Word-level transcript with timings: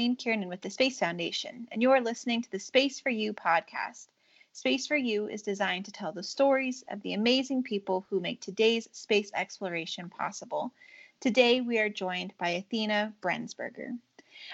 Colleen 0.00 0.16
Kiernan 0.16 0.48
with 0.48 0.62
the 0.62 0.70
Space 0.70 0.98
Foundation, 0.98 1.68
and 1.70 1.82
you're 1.82 2.00
listening 2.00 2.40
to 2.40 2.50
the 2.50 2.58
Space 2.58 2.98
for 2.98 3.10
You 3.10 3.34
podcast. 3.34 4.08
Space 4.50 4.86
for 4.86 4.96
You 4.96 5.28
is 5.28 5.42
designed 5.42 5.84
to 5.84 5.92
tell 5.92 6.10
the 6.10 6.22
stories 6.22 6.82
of 6.88 7.02
the 7.02 7.12
amazing 7.12 7.62
people 7.62 8.06
who 8.08 8.18
make 8.18 8.40
today's 8.40 8.88
space 8.92 9.30
exploration 9.34 10.08
possible. 10.08 10.72
Today, 11.20 11.60
we 11.60 11.78
are 11.78 11.90
joined 11.90 12.32
by 12.38 12.48
Athena 12.48 13.12
Brensberger. 13.20 13.98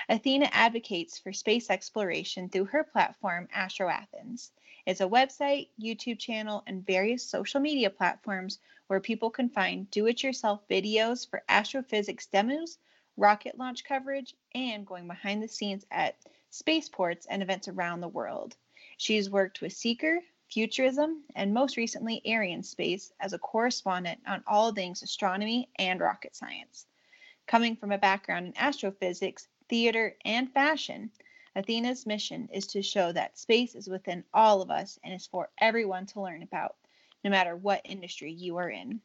Athena 0.09 0.49
advocates 0.51 1.21
for 1.21 1.33
space 1.33 1.71
exploration 1.71 2.49
through 2.49 2.65
her 2.65 2.83
platform, 2.83 3.47
Astro 3.53 3.89
Athens. 3.89 4.51
It's 4.85 5.01
a 5.01 5.09
website, 5.09 5.69
YouTube 5.81 6.19
channel, 6.19 6.65
and 6.67 6.85
various 6.85 7.23
social 7.23 7.61
media 7.61 7.91
platforms 7.91 8.59
where 8.89 8.99
people 8.99 9.31
can 9.31 9.49
find 9.49 9.89
do 9.93 10.09
it 10.09 10.25
yourself 10.25 10.67
videos 10.69 11.31
for 11.31 11.45
astrophysics 11.49 12.27
demos 12.27 12.79
rocket 13.17 13.57
launch 13.59 13.85
coverage, 13.85 14.35
and 14.55 14.87
going 14.87 15.07
behind 15.07 15.43
the 15.43 15.49
scenes 15.49 15.87
at 15.91 16.17
spaceports 16.51 17.27
and 17.27 17.43
events 17.43 17.69
around 17.69 18.01
the 18.01 18.09
world. 18.09 18.57
She's 18.99 19.31
worked 19.31 19.61
with 19.61 19.73
Seeker, 19.73 20.21
Futurism, 20.49 21.25
and 21.35 21.53
most 21.53 21.77
recently 21.77 22.23
Arianespace 22.27 23.11
as 23.21 23.33
a 23.33 23.39
correspondent 23.39 24.21
on 24.27 24.45
all 24.47 24.73
things 24.73 25.03
astronomy 25.03 25.69
and 25.79 26.01
rocket 26.01 26.37
science. 26.37 26.87
Coming 27.47 27.77
from 27.77 27.93
a 27.93 27.99
background 27.99 28.47
in 28.47 28.57
astrophysics, 28.57 29.49
theater, 29.69 30.17
and 30.25 30.53
fashion, 30.53 31.11
Athena's 31.57 32.07
mission 32.07 32.49
is 32.53 32.67
to 32.67 32.83
show 32.83 33.13
that 33.13 33.39
space 33.39 33.75
is 33.75 33.89
within 33.89 34.25
all 34.35 34.61
of 34.61 34.71
us 34.71 34.99
and 35.03 35.15
is 35.15 35.27
for 35.27 35.51
everyone 35.59 36.07
to 36.07 36.21
learn 36.21 36.43
about, 36.43 36.77
no 37.25 37.31
matter 37.31 37.57
what 37.57 37.81
industry 37.85 38.31
you 38.31 38.57
are 38.57 38.71
in. 38.71 39.01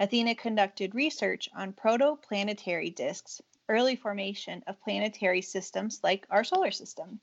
Athena 0.00 0.34
conducted 0.34 0.94
research 0.94 1.48
on 1.54 1.74
protoplanetary 1.74 2.94
disks 2.94 3.42
early 3.70 3.94
formation 3.96 4.62
of 4.66 4.80
planetary 4.82 5.40
systems 5.40 6.00
like 6.02 6.26
our 6.28 6.44
solar 6.44 6.72
system. 6.72 7.20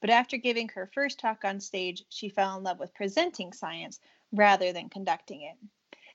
But 0.00 0.10
after 0.10 0.36
giving 0.36 0.68
her 0.68 0.90
first 0.94 1.18
talk 1.18 1.44
on 1.44 1.58
stage, 1.60 2.04
she 2.08 2.28
fell 2.28 2.56
in 2.56 2.62
love 2.62 2.78
with 2.78 2.94
presenting 2.94 3.52
science 3.52 3.98
rather 4.32 4.72
than 4.72 4.88
conducting 4.88 5.42
it. 5.42 5.56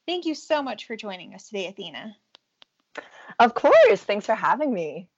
Thank 0.05 0.25
you 0.25 0.35
so 0.35 0.63
much 0.63 0.85
for 0.85 0.95
joining 0.95 1.35
us 1.35 1.47
today, 1.47 1.67
Athena. 1.67 2.15
Of 3.39 3.53
course. 3.53 4.01
Thanks 4.03 4.25
for 4.25 4.35
having 4.35 4.73
me. 4.73 5.09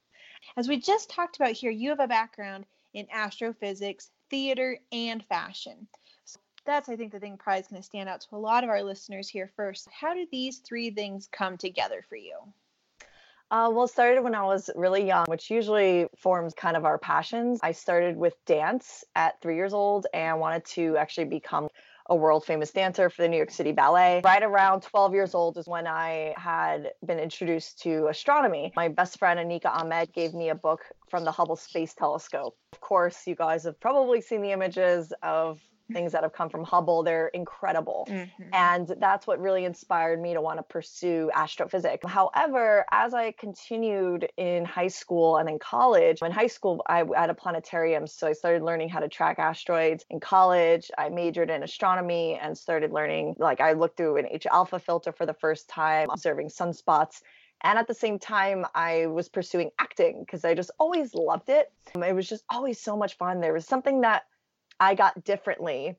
As 0.56 0.68
we 0.68 0.80
just 0.80 1.10
talked 1.10 1.36
about 1.36 1.52
here, 1.52 1.70
you 1.70 1.90
have 1.90 2.00
a 2.00 2.08
background 2.08 2.66
in 2.92 3.06
astrophysics, 3.12 4.10
theater, 4.30 4.78
and 4.90 5.24
fashion. 5.26 5.86
So 6.24 6.40
that's, 6.64 6.88
I 6.88 6.96
think, 6.96 7.12
the 7.12 7.20
thing 7.20 7.36
probably 7.36 7.60
is 7.60 7.68
going 7.68 7.82
to 7.82 7.86
stand 7.86 8.08
out 8.08 8.22
to 8.22 8.36
a 8.36 8.38
lot 8.38 8.64
of 8.64 8.70
our 8.70 8.82
listeners 8.82 9.28
here 9.28 9.50
first. 9.54 9.88
How 9.92 10.14
do 10.14 10.26
these 10.32 10.58
three 10.58 10.90
things 10.90 11.28
come 11.30 11.56
together 11.56 12.04
for 12.08 12.16
you? 12.16 12.36
Uh, 13.50 13.70
well, 13.72 13.86
started 13.86 14.24
when 14.24 14.34
I 14.34 14.42
was 14.42 14.70
really 14.74 15.06
young, 15.06 15.26
which 15.28 15.50
usually 15.50 16.06
forms 16.18 16.52
kind 16.52 16.76
of 16.76 16.84
our 16.84 16.98
passions. 16.98 17.60
I 17.62 17.72
started 17.72 18.16
with 18.16 18.34
dance 18.44 19.04
at 19.14 19.40
three 19.40 19.54
years 19.54 19.72
old 19.72 20.06
and 20.12 20.40
wanted 20.40 20.64
to 20.66 20.96
actually 20.96 21.26
become 21.26 21.68
a 22.08 22.16
world 22.16 22.44
famous 22.44 22.70
dancer 22.70 23.10
for 23.10 23.22
the 23.22 23.28
New 23.28 23.36
York 23.36 23.50
City 23.50 23.72
Ballet. 23.72 24.20
Right 24.24 24.42
around 24.42 24.82
12 24.82 25.14
years 25.14 25.34
old 25.34 25.58
is 25.58 25.66
when 25.66 25.86
I 25.86 26.34
had 26.36 26.90
been 27.04 27.18
introduced 27.18 27.82
to 27.82 28.06
astronomy. 28.08 28.72
My 28.76 28.88
best 28.88 29.18
friend 29.18 29.38
Anika 29.38 29.66
Ahmed 29.66 30.12
gave 30.12 30.34
me 30.34 30.50
a 30.50 30.54
book 30.54 30.80
from 31.08 31.24
the 31.24 31.32
Hubble 31.32 31.56
Space 31.56 31.94
Telescope. 31.94 32.56
Of 32.72 32.80
course, 32.80 33.26
you 33.26 33.34
guys 33.34 33.64
have 33.64 33.78
probably 33.80 34.20
seen 34.20 34.42
the 34.42 34.52
images 34.52 35.12
of 35.22 35.60
things 35.92 36.12
that 36.12 36.22
have 36.22 36.32
come 36.32 36.48
from 36.48 36.64
Hubble. 36.64 37.02
They're 37.02 37.28
incredible. 37.28 38.06
Mm-hmm. 38.10 38.42
And 38.52 38.94
that's 38.98 39.26
what 39.26 39.40
really 39.40 39.64
inspired 39.64 40.20
me 40.20 40.34
to 40.34 40.40
want 40.40 40.58
to 40.58 40.62
pursue 40.62 41.30
astrophysics. 41.34 42.04
However, 42.06 42.84
as 42.90 43.14
I 43.14 43.32
continued 43.32 44.28
in 44.36 44.64
high 44.64 44.88
school 44.88 45.36
and 45.36 45.48
in 45.48 45.58
college, 45.58 46.22
in 46.22 46.32
high 46.32 46.46
school, 46.46 46.82
I 46.88 47.04
had 47.14 47.30
a 47.30 47.34
planetarium. 47.34 48.06
So 48.06 48.26
I 48.26 48.32
started 48.32 48.62
learning 48.62 48.88
how 48.88 49.00
to 49.00 49.08
track 49.08 49.38
asteroids. 49.38 50.04
In 50.10 50.20
college, 50.20 50.90
I 50.98 51.08
majored 51.08 51.50
in 51.50 51.62
astronomy 51.62 52.38
and 52.40 52.56
started 52.56 52.92
learning, 52.92 53.36
like, 53.38 53.60
I 53.60 53.72
looked 53.72 53.96
through 53.96 54.16
an 54.16 54.26
H 54.30 54.46
alpha 54.46 54.78
filter 54.78 55.12
for 55.12 55.26
the 55.26 55.34
first 55.34 55.68
time, 55.68 56.08
observing 56.10 56.48
sunspots. 56.48 57.22
And 57.62 57.78
at 57.78 57.88
the 57.88 57.94
same 57.94 58.18
time, 58.18 58.66
I 58.74 59.06
was 59.06 59.28
pursuing 59.28 59.70
acting 59.78 60.20
because 60.20 60.44
I 60.44 60.54
just 60.54 60.70
always 60.78 61.14
loved 61.14 61.48
it. 61.48 61.72
It 61.94 62.14
was 62.14 62.28
just 62.28 62.44
always 62.50 62.78
so 62.78 62.96
much 62.96 63.16
fun. 63.16 63.40
There 63.40 63.54
was 63.54 63.66
something 63.66 64.02
that 64.02 64.24
I 64.80 64.94
got 64.94 65.24
differently 65.24 65.96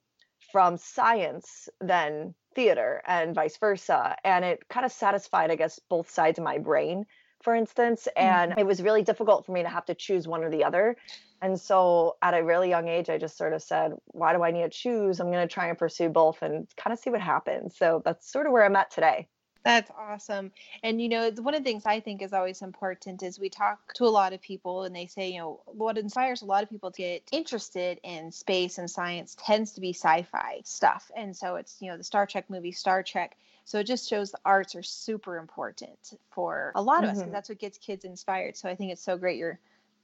from 0.51 0.77
science 0.77 1.69
than 1.81 2.33
theater 2.55 3.01
and 3.05 3.35
vice 3.35 3.57
versa. 3.57 4.15
And 4.23 4.45
it 4.45 4.67
kind 4.69 4.85
of 4.85 4.91
satisfied, 4.91 5.51
I 5.51 5.55
guess, 5.55 5.79
both 5.89 6.09
sides 6.09 6.39
of 6.39 6.45
my 6.45 6.57
brain, 6.57 7.05
for 7.41 7.53
instance. 7.53 8.07
And 8.15 8.51
mm-hmm. 8.51 8.59
it 8.59 8.65
was 8.65 8.81
really 8.81 9.03
difficult 9.03 9.45
for 9.45 9.51
me 9.51 9.63
to 9.63 9.69
have 9.69 9.85
to 9.85 9.95
choose 9.95 10.27
one 10.27 10.43
or 10.43 10.49
the 10.49 10.63
other. 10.63 10.95
And 11.41 11.59
so 11.59 12.15
at 12.21 12.33
a 12.33 12.43
really 12.43 12.69
young 12.69 12.87
age, 12.87 13.09
I 13.09 13.17
just 13.17 13.37
sort 13.37 13.53
of 13.53 13.61
said, 13.61 13.93
why 14.07 14.33
do 14.33 14.43
I 14.43 14.51
need 14.51 14.63
to 14.63 14.69
choose? 14.69 15.19
I'm 15.19 15.31
going 15.31 15.47
to 15.47 15.53
try 15.53 15.67
and 15.67 15.77
pursue 15.77 16.09
both 16.09 16.41
and 16.41 16.67
kind 16.75 16.93
of 16.93 16.99
see 16.99 17.11
what 17.11 17.21
happens. 17.21 17.77
So 17.77 18.01
that's 18.03 18.31
sort 18.31 18.47
of 18.47 18.53
where 18.53 18.65
I'm 18.65 18.75
at 18.75 18.89
today. 18.89 19.27
That's 19.67 19.91
awesome. 19.99 20.53
And 20.81 21.01
you 21.01 21.09
know, 21.09 21.29
one 21.31 21.53
of 21.53 21.61
the 21.61 21.69
things 21.69 21.85
I 21.85 21.99
think 21.99 22.21
is 22.21 22.31
always 22.31 22.61
important 22.61 23.21
is 23.21 23.37
we 23.37 23.49
talk 23.49 23.93
to 23.95 24.05
a 24.05 24.07
lot 24.07 24.31
of 24.31 24.41
people 24.41 24.83
and 24.83 24.95
they 24.95 25.07
say, 25.07 25.29
you 25.29 25.39
know, 25.39 25.59
what 25.65 25.97
inspires 25.97 26.41
a 26.41 26.45
lot 26.45 26.63
of 26.63 26.69
people 26.69 26.89
to 26.89 27.01
get 27.01 27.23
interested 27.33 27.99
in 28.01 28.31
space 28.31 28.77
and 28.77 28.89
science 28.89 29.35
tends 29.37 29.73
to 29.73 29.81
be 29.81 29.89
sci-fi 29.89 30.61
stuff. 30.63 31.11
And 31.17 31.35
so 31.35 31.55
it's, 31.55 31.75
you 31.81 31.91
know, 31.91 31.97
the 31.97 32.03
Star 32.05 32.25
Trek 32.25 32.49
movie 32.49 32.71
Star 32.71 33.03
Trek. 33.03 33.35
So 33.65 33.79
it 33.79 33.83
just 33.83 34.09
shows 34.09 34.31
the 34.31 34.39
arts 34.45 34.73
are 34.75 34.83
super 34.83 35.37
important 35.37 36.13
for 36.31 36.71
a 36.73 36.81
lot 36.81 37.03
of 37.03 37.09
mm-hmm. 37.09 37.11
us 37.11 37.17
because 37.17 37.33
that's 37.33 37.49
what 37.49 37.59
gets 37.59 37.77
kids 37.77 38.05
inspired. 38.05 38.55
So 38.55 38.69
I 38.69 38.75
think 38.75 38.93
it's 38.93 39.03
so 39.03 39.17
great 39.17 39.37
you're 39.37 39.59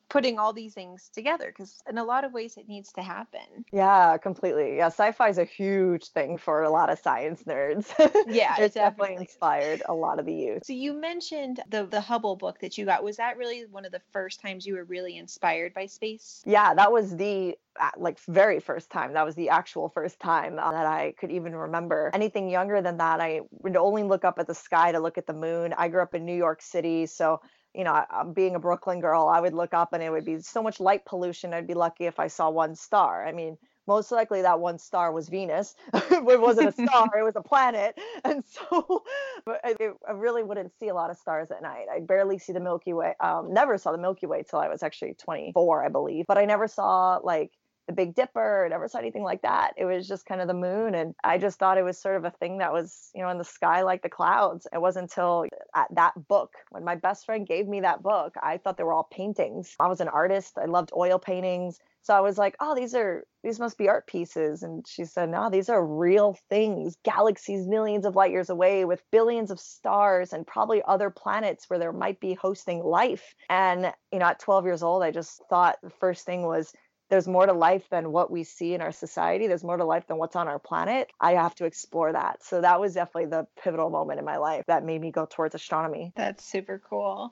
putting 0.10 0.38
all 0.38 0.54
these 0.54 0.74
things 0.74 1.10
together 1.14 1.48
because 1.48 1.82
in 1.90 1.98
a 1.98 2.04
lot 2.04 2.24
of 2.24 2.34
ways 2.34 2.58
it 2.58 2.68
needs 2.68 2.92
to 2.94 3.02
happen. 3.02 3.66
Yeah, 3.72 4.18
completely. 4.18 4.78
Yeah, 4.78 4.88
sci-fi 4.88 5.30
is 5.30 5.38
a 5.38 5.44
huge 5.44 6.10
thing 6.10 6.38
for 6.38 6.64
a 6.64 6.70
lot 6.70 6.92
of 6.92 7.00
science 7.00 7.44
nerds. 7.44 7.92
Yeah, 8.28 8.56
it's 8.60 8.76
definitely, 8.76 9.16
inspired 9.16 9.84
a 9.88 9.94
lot 9.94 10.20
of 10.20 10.26
the 10.26 10.34
youth. 10.34 10.66
So 10.66 10.74
you 10.74 10.94
mentioned 10.94 11.62
the 11.70 11.86
the 11.86 12.02
Hubble 12.02 12.36
book 12.36 12.60
that 12.60 12.78
you 12.78 12.86
got. 12.86 13.04
Was 13.04 13.18
that 13.18 13.38
really 13.38 13.66
one 13.66 13.86
of 13.86 13.92
the 13.92 14.02
first 14.12 14.40
times 14.40 14.66
you 14.66 14.76
were 14.76 14.86
really 14.86 15.18
inspired 15.18 15.74
by 15.74 15.88
space? 15.88 16.42
Yeah, 16.46 16.74
that 16.74 16.92
was 16.92 17.16
the 17.16 17.58
uh, 17.80 17.90
like 17.98 18.20
very 18.28 18.60
first 18.60 18.92
time 18.92 19.14
that 19.14 19.26
was 19.26 19.34
the 19.34 19.50
actual 19.50 19.90
first 19.90 20.20
time 20.20 20.60
uh, 20.60 20.72
that 20.72 20.86
i 20.86 21.12
could 21.18 21.32
even 21.32 21.56
remember 21.56 22.12
anything 22.14 22.48
younger 22.48 22.84
than 22.84 22.98
that 22.98 23.20
i 23.20 23.42
would 23.50 23.76
only 23.76 24.04
look 24.04 24.24
up 24.24 24.38
at 24.38 24.46
the 24.46 24.54
sky 24.54 24.92
to 24.92 25.00
look 25.00 25.18
at 25.18 25.26
the 25.26 25.34
moon 25.34 25.74
i 25.76 25.88
grew 25.88 26.04
up 26.04 26.14
in 26.14 26.24
new 26.24 26.36
york 26.36 26.62
city 26.62 27.08
so 27.08 27.42
you 27.74 27.84
know, 27.84 28.06
being 28.34 28.56
a 28.56 28.60
Brooklyn 28.60 29.00
girl, 29.02 29.28
I 29.28 29.40
would 29.40 29.54
look 29.54 29.74
up 29.74 29.94
and 29.94 30.04
it 30.04 30.12
would 30.12 30.26
be 30.26 30.40
so 30.40 30.62
much 30.62 30.80
light 30.80 31.06
pollution. 31.06 31.54
I'd 31.54 31.68
be 31.68 31.74
lucky 31.74 32.06
if 32.06 32.20
I 32.20 32.28
saw 32.28 32.50
one 32.50 32.76
star. 32.76 33.26
I 33.26 33.32
mean, 33.32 33.58
most 33.88 34.12
likely 34.12 34.42
that 34.44 34.60
one 34.60 34.80
star 34.80 35.12
was 35.12 35.28
Venus. 35.28 35.76
it 35.94 36.40
wasn't 36.40 36.70
a 36.70 36.72
star, 36.88 37.10
it 37.18 37.24
was 37.24 37.36
a 37.36 37.42
planet. 37.42 37.98
And 38.26 38.44
so 38.46 39.04
I, 39.48 39.76
I 40.08 40.12
really 40.12 40.44
wouldn't 40.44 40.72
see 40.80 40.88
a 40.88 40.94
lot 40.94 41.10
of 41.10 41.18
stars 41.18 41.52
at 41.52 41.62
night. 41.62 41.88
I 41.94 42.00
barely 42.00 42.38
see 42.38 42.54
the 42.54 42.62
Milky 42.62 42.94
Way. 42.94 43.14
Um, 43.20 43.54
never 43.54 43.78
saw 43.78 43.92
the 43.92 43.98
Milky 43.98 44.28
Way 44.28 44.44
till 44.50 44.60
I 44.60 44.70
was 44.70 44.82
actually 44.82 45.16
24, 45.16 45.86
I 45.86 45.90
believe. 45.90 46.26
But 46.26 46.38
I 46.38 46.46
never 46.46 46.68
saw 46.70 47.20
like 47.22 47.52
the 47.88 47.94
Big 47.94 48.16
Dipper, 48.16 48.68
never 48.70 48.88
saw 48.88 49.00
anything 49.00 49.24
like 49.24 49.42
that. 49.42 49.74
It 49.78 49.86
was 49.86 50.08
just 50.08 50.26
kind 50.26 50.42
of 50.42 50.48
the 50.48 50.54
moon. 50.54 50.96
And 50.96 51.16
I 51.24 51.38
just 51.38 51.60
thought 51.60 51.78
it 51.78 51.84
was 51.84 51.98
sort 52.00 52.16
of 52.16 52.26
a 52.26 52.32
thing 52.32 52.60
that 52.60 52.72
was, 52.72 53.10
you 53.14 53.22
know, 53.22 53.30
in 53.30 53.38
the 53.38 53.44
sky 53.44 53.82
like 53.82 54.02
the 54.02 54.10
clouds. 54.10 54.68
It 54.72 54.82
wasn't 54.82 55.04
until 55.04 55.46
that 55.92 56.14
book, 56.28 56.54
when 56.70 56.84
my 56.84 56.96
best 56.96 57.26
friend 57.26 57.46
gave 57.46 57.68
me 57.68 57.82
that 57.82 58.02
book, 58.02 58.36
I 58.42 58.58
thought 58.58 58.78
they 58.78 58.84
were 58.84 58.94
all 58.94 59.10
paintings. 59.12 59.76
I 59.80 59.88
was 59.88 60.00
an 60.00 60.08
artist. 60.08 60.58
I 60.58 60.66
loved 60.66 60.92
oil 60.96 61.20
paintings. 61.20 61.80
So 62.04 62.14
I 62.14 62.20
was 62.20 62.38
like, 62.38 62.56
oh, 62.60 62.76
these 62.76 62.96
are, 62.96 63.26
these 63.44 63.60
must 63.60 63.78
be 63.78 63.88
art 63.88 64.08
pieces. 64.08 64.62
And 64.62 64.86
she 64.86 65.06
said, 65.06 65.30
no, 65.30 65.50
these 65.50 65.70
are 65.70 65.86
real 65.86 66.38
things, 66.50 66.98
galaxies 67.04 67.66
millions 67.66 68.06
of 68.06 68.16
light 68.16 68.32
years 68.32 68.50
away 68.50 68.84
with 68.84 69.02
billions 69.10 69.52
of 69.52 69.60
stars 69.60 70.34
and 70.34 70.46
probably 70.46 70.82
other 70.86 71.10
planets 71.10 71.70
where 71.70 71.80
there 71.80 71.94
might 71.94 72.20
be 72.20 72.34
hosting 72.34 72.84
life. 72.84 73.36
And, 73.50 73.94
you 74.12 74.20
know, 74.20 74.26
at 74.26 74.40
12 74.40 74.66
years 74.66 74.84
old, 74.84 75.02
I 75.02 75.12
just 75.12 75.42
thought 75.50 75.80
the 75.82 75.90
first 75.90 76.26
thing 76.26 76.44
was, 76.44 76.74
there's 77.14 77.28
more 77.28 77.46
to 77.46 77.54
life 77.54 77.88
than 77.92 78.12
what 78.12 78.32
we 78.32 78.44
see 78.44 78.74
in 78.74 78.82
our 78.82 78.92
society. 78.92 79.46
There's 79.46 79.64
more 79.64 79.78
to 79.78 79.86
life 79.86 80.08
than 80.08 80.18
what's 80.18 80.36
on 80.36 80.48
our 80.48 80.58
planet. 80.58 81.12
I 81.20 81.34
have 81.34 81.54
to 81.56 81.66
explore 81.66 82.12
that. 82.12 82.44
So 82.44 82.62
that 82.62 82.82
was 82.82 82.96
definitely 82.96 83.30
the 83.30 83.46
pivotal 83.62 83.92
moment 83.92 84.18
in 84.18 84.26
my 84.26 84.38
life 84.38 84.66
that 84.66 84.84
made 84.84 85.00
me 85.00 85.12
go 85.12 85.28
towards 85.30 85.54
astronomy. 85.54 86.12
That's 86.16 86.44
super 86.44 86.82
cool. 86.90 87.32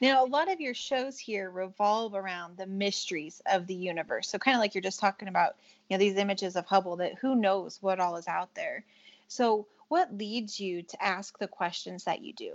Now, 0.00 0.24
a 0.24 0.26
lot 0.26 0.50
of 0.50 0.62
your 0.62 0.72
shows 0.72 1.18
here 1.18 1.50
revolve 1.50 2.14
around 2.14 2.56
the 2.56 2.64
mysteries 2.64 3.42
of 3.44 3.66
the 3.66 3.74
universe. 3.74 4.30
So, 4.30 4.38
kind 4.38 4.54
of 4.54 4.60
like 4.60 4.74
you're 4.74 4.80
just 4.80 4.98
talking 4.98 5.28
about, 5.28 5.56
you 5.90 5.94
know, 5.94 5.98
these 5.98 6.16
images 6.16 6.56
of 6.56 6.64
Hubble 6.64 6.96
that 6.96 7.18
who 7.20 7.34
knows 7.34 7.82
what 7.82 8.00
all 8.00 8.16
is 8.16 8.26
out 8.26 8.54
there. 8.54 8.82
So, 9.28 9.66
what 9.88 10.16
leads 10.16 10.58
you 10.58 10.84
to 10.84 11.04
ask 11.04 11.38
the 11.38 11.48
questions 11.48 12.04
that 12.04 12.22
you 12.22 12.32
do? 12.32 12.54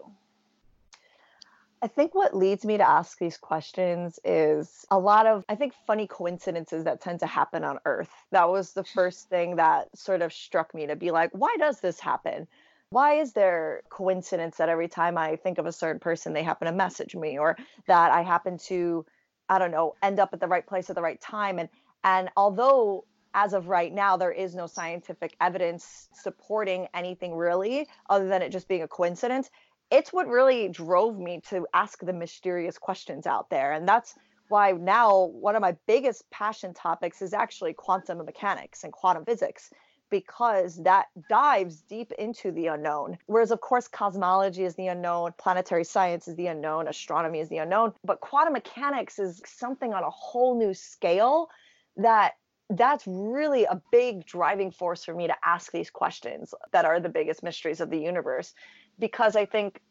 I 1.82 1.88
think 1.88 2.16
what 2.16 2.36
leads 2.36 2.66
me 2.66 2.78
to 2.78 2.88
ask 2.88 3.20
these 3.20 3.38
questions 3.38 4.20
is 4.24 4.86
a 4.90 4.98
lot 4.98 5.28
of, 5.28 5.46
I 5.48 5.56
think, 5.56 5.74
funny 5.86 6.08
coincidences 6.08 6.86
that 6.86 7.02
tend 7.02 7.20
to 7.20 7.28
happen 7.28 7.64
on 7.64 7.80
Earth. 7.86 8.10
That 8.32 8.50
was 8.50 8.74
the 8.74 8.84
first 8.84 9.30
thing 9.30 9.58
that 9.58 9.88
sort 9.96 10.22
of 10.22 10.34
struck 10.34 10.74
me 10.74 10.88
to 10.88 10.96
be 10.96 11.12
like, 11.12 11.30
why 11.34 11.56
does 11.60 11.80
this 11.80 12.00
happen? 12.00 12.48
Why 12.90 13.20
is 13.20 13.34
there 13.34 13.82
coincidence 13.90 14.58
that 14.58 14.70
every 14.70 14.88
time 14.88 15.18
I 15.18 15.36
think 15.36 15.58
of 15.60 15.66
a 15.66 15.72
certain 15.72 16.00
person, 16.00 16.34
they 16.34 16.44
happen 16.44 16.68
to 16.68 16.72
message 16.72 17.16
me 17.16 17.38
or 17.38 17.58
that 17.86 18.12
I 18.12 18.24
happen 18.24 18.58
to 18.70 19.06
I 19.50 19.60
don't 19.60 19.72
know, 19.72 19.96
end 20.02 20.20
up 20.20 20.34
at 20.34 20.40
the 20.40 20.48
right 20.48 20.66
place 20.66 20.90
at 20.90 20.96
the 20.96 21.02
right 21.02 21.20
time. 21.22 21.60
And 21.60 21.70
and 22.04 22.30
although 22.36 23.06
as 23.34 23.54
of 23.54 23.68
right 23.68 23.94
now, 23.94 24.18
there 24.18 24.32
is 24.32 24.56
no 24.56 24.66
scientific 24.66 25.36
evidence 25.40 26.10
supporting 26.14 26.88
anything 26.94 27.36
really, 27.36 27.88
other 28.10 28.28
than 28.28 28.42
it 28.42 28.50
just 28.50 28.68
being 28.68 28.82
a 28.82 28.88
coincidence. 28.88 29.50
It's 29.90 30.12
what 30.12 30.28
really 30.28 30.68
drove 30.68 31.18
me 31.18 31.42
to 31.50 31.66
ask 31.74 32.00
the 32.06 32.14
mysterious 32.14 32.78
questions 32.78 33.26
out 33.26 33.50
there. 33.50 33.72
And 33.72 33.88
that's 33.88 34.16
why 34.50 34.72
now 34.72 35.26
one 35.26 35.56
of 35.56 35.62
my 35.62 35.76
biggest 35.88 36.30
passion 36.30 36.74
topics 36.74 37.22
is 37.22 37.34
actually 37.34 37.74
quantum 37.74 38.24
mechanics 38.26 38.84
and 38.84 38.92
quantum 38.92 39.26
physics 39.26 39.72
because 40.10 40.82
that 40.84 41.08
dives 41.30 41.82
deep 41.82 42.14
into 42.14 42.52
the 42.52 42.68
unknown. 42.68 43.18
Whereas, 43.26 43.52
of 43.52 43.60
course, 43.60 43.88
cosmology 43.88 44.64
is 44.64 44.76
the 44.76 44.88
unknown, 44.88 45.34
planetary 45.38 45.84
science 45.84 46.28
is 46.30 46.36
the 46.36 46.48
unknown, 46.48 46.88
astronomy 46.88 47.40
is 47.40 47.50
the 47.50 47.58
unknown, 47.58 47.94
but 48.06 48.22
quantum 48.22 48.54
mechanics 48.54 49.20
is 49.20 49.42
something 49.46 49.94
on 49.94 50.04
a 50.04 50.10
whole 50.10 50.58
new 50.58 50.74
scale 50.74 51.50
that 51.98 52.36
that's 52.70 53.06
really 53.08 53.64
a 53.64 53.82
big 53.92 54.26
driving 54.26 54.72
force 54.72 55.04
for 55.04 55.14
me 55.14 55.28
to 55.28 55.36
ask 55.46 55.72
these 55.72 55.90
questions 55.90 56.54
that 56.74 56.86
are 56.86 57.00
the 57.00 57.10
biggest 57.10 57.44
mysteries 57.44 57.80
of 57.80 57.90
the 57.90 58.00
universe 58.00 58.54
because 59.00 59.36
i 59.36 59.46
think 59.46 59.82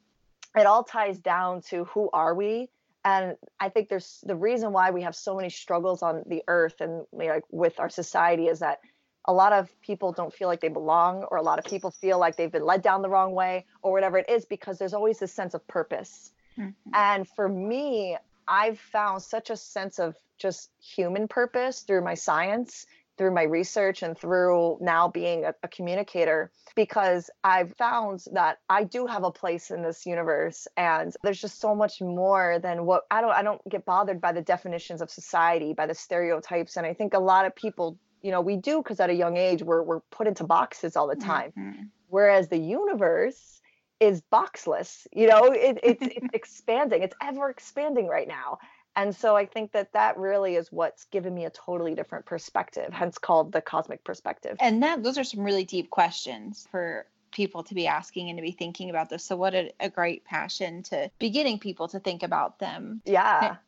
it 0.56 0.66
all 0.66 0.84
ties 0.84 1.18
down 1.18 1.60
to 1.60 1.84
who 1.86 2.10
are 2.12 2.34
we 2.34 2.68
and 3.04 3.36
i 3.60 3.68
think 3.68 3.88
there's 3.88 4.22
the 4.26 4.36
reason 4.36 4.72
why 4.72 4.90
we 4.90 5.02
have 5.02 5.14
so 5.14 5.36
many 5.36 5.50
struggles 5.50 6.02
on 6.02 6.22
the 6.26 6.42
earth 6.48 6.80
and 6.80 7.04
like 7.12 7.44
with 7.50 7.78
our 7.78 7.88
society 7.88 8.46
is 8.46 8.60
that 8.60 8.80
a 9.28 9.32
lot 9.32 9.52
of 9.52 9.68
people 9.80 10.12
don't 10.12 10.32
feel 10.32 10.48
like 10.48 10.60
they 10.60 10.68
belong 10.68 11.24
or 11.30 11.38
a 11.38 11.42
lot 11.42 11.58
of 11.58 11.64
people 11.64 11.90
feel 11.90 12.18
like 12.18 12.36
they've 12.36 12.52
been 12.52 12.64
led 12.64 12.82
down 12.82 13.02
the 13.02 13.08
wrong 13.08 13.32
way 13.32 13.64
or 13.82 13.92
whatever 13.92 14.18
it 14.18 14.28
is 14.28 14.44
because 14.44 14.78
there's 14.78 14.94
always 14.94 15.18
this 15.18 15.32
sense 15.32 15.54
of 15.54 15.66
purpose 15.66 16.32
mm-hmm. 16.58 16.70
and 16.94 17.28
for 17.28 17.48
me 17.48 18.16
i've 18.48 18.78
found 18.78 19.22
such 19.22 19.50
a 19.50 19.56
sense 19.56 19.98
of 19.98 20.14
just 20.38 20.70
human 20.80 21.26
purpose 21.26 21.80
through 21.80 22.02
my 22.02 22.14
science 22.14 22.86
through 23.16 23.32
my 23.32 23.42
research 23.42 24.02
and 24.02 24.16
through 24.16 24.78
now 24.80 25.08
being 25.08 25.44
a, 25.44 25.54
a, 25.62 25.68
communicator 25.68 26.50
because 26.74 27.30
I've 27.42 27.74
found 27.76 28.24
that 28.32 28.58
I 28.68 28.84
do 28.84 29.06
have 29.06 29.24
a 29.24 29.30
place 29.30 29.70
in 29.70 29.82
this 29.82 30.06
universe 30.06 30.68
and 30.76 31.14
there's 31.22 31.40
just 31.40 31.60
so 31.60 31.74
much 31.74 32.00
more 32.00 32.58
than 32.58 32.84
what 32.84 33.04
I 33.10 33.20
don't 33.20 33.32
I 33.32 33.42
don't 33.42 33.60
get 33.68 33.84
bothered 33.84 34.20
by 34.20 34.32
the 34.32 34.42
definitions 34.42 35.00
of 35.00 35.10
society 35.10 35.72
by 35.72 35.86
the 35.86 35.94
stereotypes. 35.94 36.76
And 36.76 36.86
I 36.86 36.94
think 36.94 37.14
a 37.14 37.18
lot 37.18 37.46
of 37.46 37.54
people 37.54 37.98
you 38.22 38.30
know 38.30 38.40
we 38.40 38.56
do 38.56 38.82
because 38.82 39.00
at 39.00 39.10
a 39.10 39.14
young 39.14 39.36
age 39.36 39.62
we're 39.62 39.82
we're 39.82 40.00
put 40.10 40.26
into 40.26 40.44
boxes 40.44 40.96
all 40.96 41.06
the 41.06 41.16
time. 41.16 41.52
Mm-hmm. 41.58 41.82
whereas 42.08 42.48
the 42.48 42.58
universe 42.58 43.60
is 43.98 44.22
boxless 44.30 45.06
you 45.14 45.26
know 45.26 45.46
it, 45.52 45.78
it's 45.82 46.02
it's 46.02 46.26
expanding. 46.34 47.02
It's 47.02 47.16
ever 47.22 47.48
expanding 47.48 48.06
right 48.06 48.28
now 48.28 48.58
and 48.96 49.14
so 49.14 49.36
I 49.36 49.44
think 49.44 49.72
that 49.72 49.92
that 49.92 50.16
really 50.16 50.56
is 50.56 50.72
what's 50.72 51.04
given 51.04 51.34
me 51.34 51.44
a 51.44 51.50
totally 51.50 51.94
different 51.94 52.24
perspective, 52.24 52.92
hence 52.92 53.18
called 53.18 53.52
the 53.52 53.60
cosmic 53.60 54.02
perspective. 54.02 54.56
And 54.58 54.82
that 54.82 55.02
those 55.02 55.18
are 55.18 55.24
some 55.24 55.44
really 55.44 55.64
deep 55.64 55.90
questions 55.90 56.66
for 56.70 57.06
people 57.30 57.62
to 57.64 57.74
be 57.74 57.86
asking 57.86 58.30
and 58.30 58.38
to 58.38 58.42
be 58.42 58.52
thinking 58.52 58.88
about 58.88 59.10
this. 59.10 59.22
So 59.22 59.36
what 59.36 59.54
a, 59.54 59.70
a 59.78 59.90
great 59.90 60.24
passion 60.24 60.82
to 60.84 61.10
be 61.18 61.28
getting 61.28 61.58
people 61.58 61.88
to 61.88 62.00
think 62.00 62.22
about 62.22 62.58
them. 62.58 63.02
Yeah. 63.04 63.38
Now, 63.42 63.58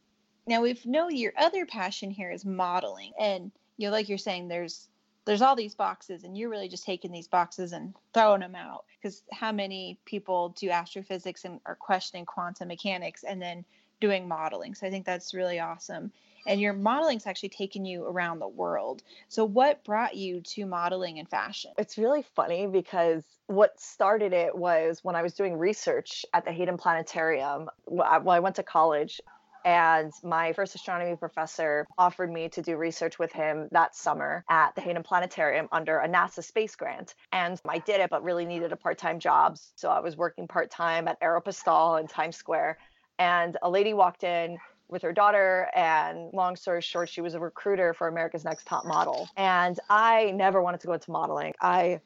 now 0.47 0.63
we 0.63 0.81
know 0.87 1.11
your 1.11 1.35
other 1.37 1.67
passion 1.67 2.11
here 2.11 2.31
is 2.31 2.47
modeling. 2.47 3.13
And 3.21 3.53
you 3.77 3.89
know, 3.89 3.93
like 3.93 4.09
you're 4.09 4.17
saying, 4.17 4.49
there's 4.49 4.89
there's 5.27 5.43
all 5.43 5.55
these 5.55 5.75
boxes 5.75 6.25
and 6.25 6.39
you're 6.39 6.49
really 6.49 6.71
just 6.71 6.87
taking 6.87 7.13
these 7.13 7.29
boxes 7.29 7.75
and 7.75 7.93
throwing 8.15 8.41
them 8.41 8.55
out 8.55 8.87
because 8.97 9.23
how 9.31 9.53
many 9.53 9.99
people 10.07 10.55
do 10.59 10.71
astrophysics 10.71 11.45
and 11.45 11.61
are 11.67 11.75
questioning 11.75 12.25
quantum 12.25 12.69
mechanics 12.69 13.25
and 13.25 13.43
then 13.43 13.63
doing 14.01 14.29
modeling. 14.29 14.75
So 14.75 14.87
I 14.87 14.91
think 14.91 15.07
that's 15.07 15.35
really 15.35 15.59
awesome. 15.59 16.13
And 16.47 16.61
your 16.61 16.73
modeling's 16.73 17.27
actually 17.27 17.51
taken 17.51 17.85
you 17.85 18.05
around 18.05 18.39
the 18.39 18.49
world. 18.49 19.03
So 19.29 19.45
what 19.45 19.85
brought 19.85 20.17
you 20.17 20.41
to 20.41 20.65
modeling 20.65 21.19
and 21.19 21.29
fashion? 21.29 21.73
It's 21.77 21.99
really 21.99 22.25
funny 22.35 22.67
because 22.67 23.23
what 23.49 23.79
started 23.79 24.33
it 24.33 24.57
was 24.57 25.01
when 25.03 25.15
I 25.15 25.23
was 25.23 25.35
doing 25.35 25.59
research 25.59 26.25
at 26.33 26.45
the 26.45 26.53
Hayden 26.53 26.79
Planetarium. 26.79 27.69
Well, 27.87 28.29
I 28.29 28.41
went 28.41 28.57
to 28.57 28.63
college 28.63 29.21
and 29.65 30.13
my 30.23 30.53
first 30.53 30.75
astronomy 30.75 31.17
professor 31.17 31.87
offered 31.99 32.33
me 32.33 32.49
to 32.51 32.63
do 32.63 32.77
research 32.77 33.19
with 33.19 33.33
him 33.33 33.69
that 33.73 33.95
summer 33.95 34.45
at 34.49 34.75
the 34.75 34.81
Hayden 34.81 35.03
Planetarium 35.03 35.69
under 35.73 35.99
a 35.99 36.09
NASA 36.09 36.43
space 36.43 36.75
grant. 36.77 37.15
And 37.33 37.61
I 37.69 37.79
did 37.79 38.01
it, 38.01 38.11
but 38.11 38.23
really 38.23 38.47
needed 38.47 38.73
a 38.73 38.77
part 38.77 38.97
time 38.99 39.19
job. 39.19 39.59
So 39.75 39.91
I 39.91 40.01
was 40.01 40.17
working 40.17 40.49
part 40.49 40.71
time 40.71 41.09
at 41.09 41.21
Aeropostale 41.21 42.01
in 42.01 42.07
Times 42.07 42.37
Square 42.37 42.79
and 43.19 43.57
a 43.63 43.71
lady 43.71 43.95
walked 43.95 44.25
in 44.25 44.59
with 44.89 45.03
her 45.03 45.13
daughter 45.13 45.69
and 45.75 46.33
long 46.33 46.57
story 46.57 46.81
short 46.81 47.09
she 47.09 47.21
was 47.21 47.35
a 47.35 47.41
recruiter 47.41 47.93
for 47.93 48.09
america's 48.09 48.45
next 48.45 48.67
top 48.67 48.87
model 48.87 49.29
and 49.37 49.79
i 49.91 50.31
never 50.33 50.63
wanted 50.63 50.81
to 50.81 50.87
go 50.87 50.95
into 50.95 51.11
modeling 51.11 51.53
i 51.61 52.01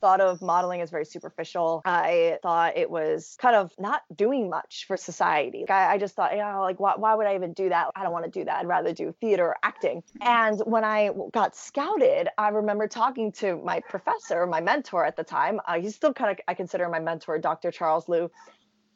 thought 0.00 0.20
of 0.20 0.42
modeling 0.42 0.80
as 0.80 0.90
very 0.90 1.04
superficial. 1.04 1.82
I 1.84 2.38
thought 2.42 2.76
it 2.76 2.90
was 2.90 3.36
kind 3.40 3.56
of 3.56 3.72
not 3.78 4.02
doing 4.14 4.48
much 4.48 4.84
for 4.86 4.96
society. 4.96 5.68
I, 5.68 5.94
I 5.94 5.98
just 5.98 6.14
thought, 6.14 6.36
yeah, 6.36 6.58
like 6.58 6.78
why, 6.78 6.94
why 6.96 7.14
would 7.14 7.26
I 7.26 7.34
even 7.34 7.52
do 7.52 7.68
that? 7.70 7.90
I 7.96 8.02
don't 8.02 8.12
want 8.12 8.24
to 8.24 8.30
do 8.30 8.44
that. 8.44 8.58
I'd 8.58 8.66
rather 8.66 8.92
do 8.92 9.14
theater 9.20 9.46
or 9.46 9.56
acting. 9.62 10.02
And 10.20 10.60
when 10.60 10.84
I 10.84 11.10
got 11.32 11.56
scouted, 11.56 12.28
I 12.38 12.48
remember 12.48 12.86
talking 12.88 13.32
to 13.32 13.56
my 13.56 13.80
professor, 13.80 14.46
my 14.46 14.60
mentor 14.60 15.04
at 15.04 15.16
the 15.16 15.24
time. 15.24 15.60
Uh, 15.66 15.80
he's 15.80 15.94
still 15.94 16.12
kind 16.12 16.30
of, 16.30 16.38
I 16.46 16.54
consider 16.54 16.88
my 16.88 17.00
mentor, 17.00 17.38
Dr. 17.38 17.70
Charles 17.70 18.08
Liu. 18.08 18.30